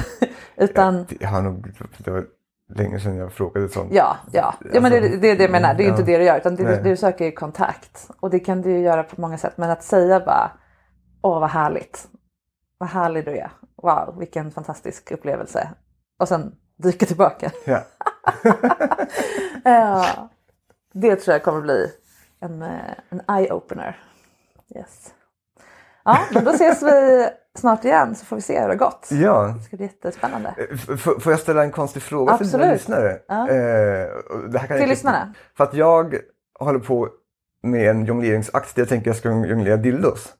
[0.56, 1.06] utan...
[1.20, 2.24] Jag har nog, det var
[2.74, 3.92] länge sedan jag frågade sånt.
[3.92, 4.54] Ja, ja.
[4.72, 5.74] ja men det, det, det är det jag menar.
[5.74, 5.90] Det är ja.
[5.90, 8.10] inte det du gör utan det, det, du söker ju kontakt.
[8.20, 9.52] Och det kan du ju göra på många sätt.
[9.56, 10.50] Men att säga bara
[11.22, 12.08] Åh vad härligt.
[12.78, 13.50] Vad härlig du är.
[13.82, 15.70] Wow vilken fantastisk upplevelse.
[16.18, 17.50] Och sen dyka tillbaka.
[17.64, 17.82] Ja.
[19.64, 20.28] ja.
[20.92, 21.92] Det tror jag kommer bli
[22.40, 23.96] en, eh, en eye-opener.
[24.76, 25.14] Yes.
[26.04, 29.08] Ja, men då ses vi snart igen så får vi se hur det har gått.
[29.10, 29.54] Ja.
[29.56, 30.54] Det ska bli jättespännande.
[30.58, 32.50] Eh, F får jag ställa en konstig fråga Absolut.
[32.50, 33.18] till dina lyssnare?
[33.28, 33.48] Ja.
[33.48, 35.34] Eh, till lyssnarna?
[35.56, 36.18] För att jag
[36.58, 37.08] håller på
[37.62, 40.34] med en jongleringsakt där jag tänker att jag ska jonglera dildos.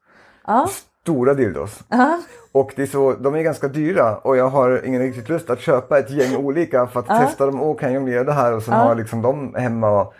[0.48, 0.68] Ja.
[1.02, 1.84] Stora dildos.
[1.88, 2.20] Ja.
[2.52, 5.60] Och det är så, de är ganska dyra och jag har ingen riktigt lust att
[5.60, 7.62] köpa ett gäng olika för att testa dem.
[7.62, 8.52] Åh, kan jag jonglera det här?
[8.52, 9.90] Och sen ha liksom dem hemma.
[10.00, 10.14] Och,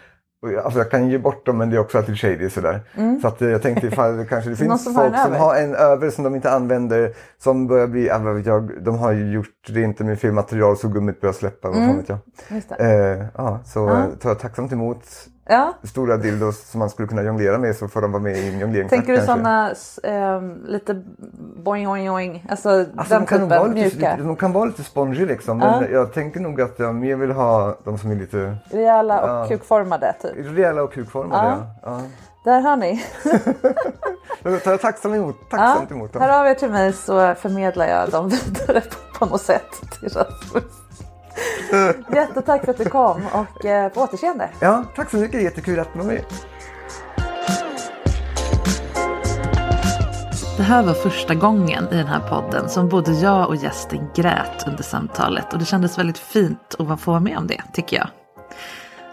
[0.64, 2.80] Alltså jag kan ge bort dem men det är också alltid shady sådär.
[2.94, 3.20] Mm.
[3.20, 6.10] Så att eh, jag tänkte ifall det kanske det finns folk som har en över
[6.10, 8.06] som de inte använder som börjar bli,
[8.46, 11.68] jag, de har ju gjort det inte med fel material så gummit börjar släppa.
[11.68, 11.86] Mm.
[11.86, 12.80] Vad vet jag.
[12.80, 14.06] Eh, ja, så ja.
[14.20, 15.04] tar jag tacksamt emot
[15.48, 15.72] ja.
[15.82, 18.58] stora dildos som man skulle kunna jonglera med så får de vara med i en
[18.58, 19.70] jongleringsakt Tänker du sådana
[20.02, 21.02] eh, lite
[21.64, 23.96] boing oing oing, alltså, alltså den de typen mjuka?
[23.96, 25.88] Lite, de kan vara lite spongy liksom men ja.
[25.88, 29.48] jag tänker nog att jag mer vill ha de som är lite rejäla och ja,
[29.48, 30.32] kukformade typ.
[30.36, 31.66] Rejäla och kukformade ja.
[31.82, 32.00] ja.
[32.44, 33.04] Där hör ni.
[34.42, 36.22] jag tar tacksamt emot, tacksamt emot dem.
[36.22, 39.70] Hör av er till mig så förmedlar jag dem vidare på, på något sätt
[40.00, 40.77] till Rasmus.
[42.14, 44.50] Jättetack för att du kom och eh, på återseende.
[44.60, 45.42] Ja, tack så mycket.
[45.42, 46.24] Jättekul att du var med.
[50.56, 54.64] Det här var första gången i den här podden som både jag och gästen grät
[54.66, 58.08] under samtalet och det kändes väldigt fint att få vara med om det, tycker jag.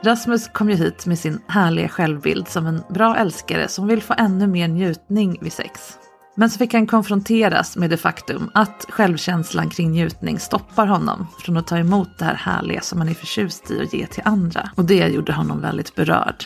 [0.04, 4.14] Rasmus kom ju hit med sin härliga självbild som en bra älskare som vill få
[4.18, 5.98] ännu mer njutning vid sex.
[6.38, 11.58] Men så fick han konfronteras med det faktum att självkänslan kring njutning stoppar honom från
[11.58, 14.70] att ta emot det här härliga som han är förtjust i och ge till andra.
[14.76, 16.46] Och det gjorde honom väldigt berörd.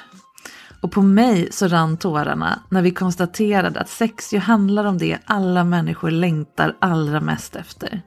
[0.81, 5.17] Och på mig så rann tårarna när vi konstaterade att sex ju handlar om det
[5.25, 8.01] alla människor längtar allra mest efter.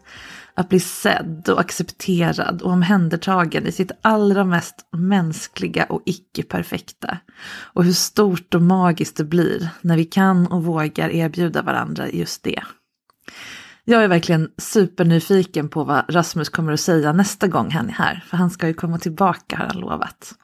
[0.54, 7.18] Att bli sedd och accepterad och omhändertagen i sitt allra mest mänskliga och icke-perfekta.
[7.48, 12.42] Och hur stort och magiskt det blir när vi kan och vågar erbjuda varandra just
[12.42, 12.62] det.
[13.84, 18.24] Jag är verkligen supernyfiken på vad Rasmus kommer att säga nästa gång han är här,
[18.26, 20.34] för han ska ju komma tillbaka har han lovat.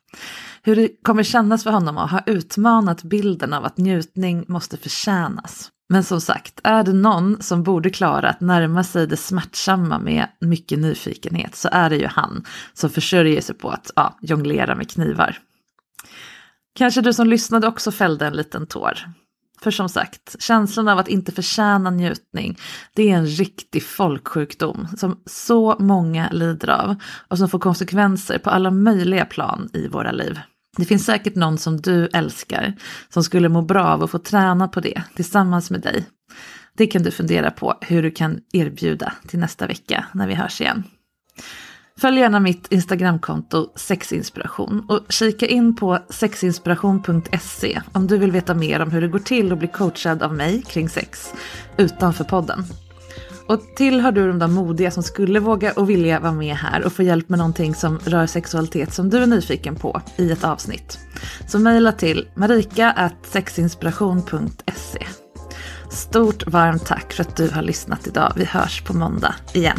[0.63, 5.71] Hur det kommer kännas för honom att ha utmanat bilden av att njutning måste förtjänas.
[5.89, 10.28] Men som sagt, är det någon som borde klara att närma sig det smärtsamma med
[10.41, 14.91] mycket nyfikenhet så är det ju han som försörjer sig på att ja, jonglera med
[14.91, 15.39] knivar.
[16.74, 18.99] Kanske du som lyssnade också fällde en liten tår.
[19.61, 22.59] För som sagt, känslan av att inte förtjäna njutning,
[22.95, 26.97] det är en riktig folksjukdom som så många lider av
[27.28, 30.41] och som får konsekvenser på alla möjliga plan i våra liv.
[30.79, 32.74] Det finns säkert någon som du älskar
[33.09, 36.05] som skulle må bra av att få träna på det tillsammans med dig.
[36.76, 40.61] Det kan du fundera på hur du kan erbjuda till nästa vecka när vi hörs
[40.61, 40.85] igen.
[42.01, 48.81] Följ gärna mitt Instagramkonto sexinspiration och kika in på sexinspiration.se om du vill veta mer
[48.81, 51.33] om hur det går till att bli coachad av mig kring sex
[51.76, 52.64] utanför podden.
[53.49, 56.93] Och tillhör du de där modiga som skulle våga och vilja vara med här och
[56.93, 60.99] få hjälp med någonting som rör sexualitet som du är nyfiken på i ett avsnitt.
[61.47, 65.07] Så mejla till marika.sexinspiration.se.
[65.91, 68.33] Stort varmt tack för att du har lyssnat idag.
[68.37, 69.79] Vi hörs på måndag igen.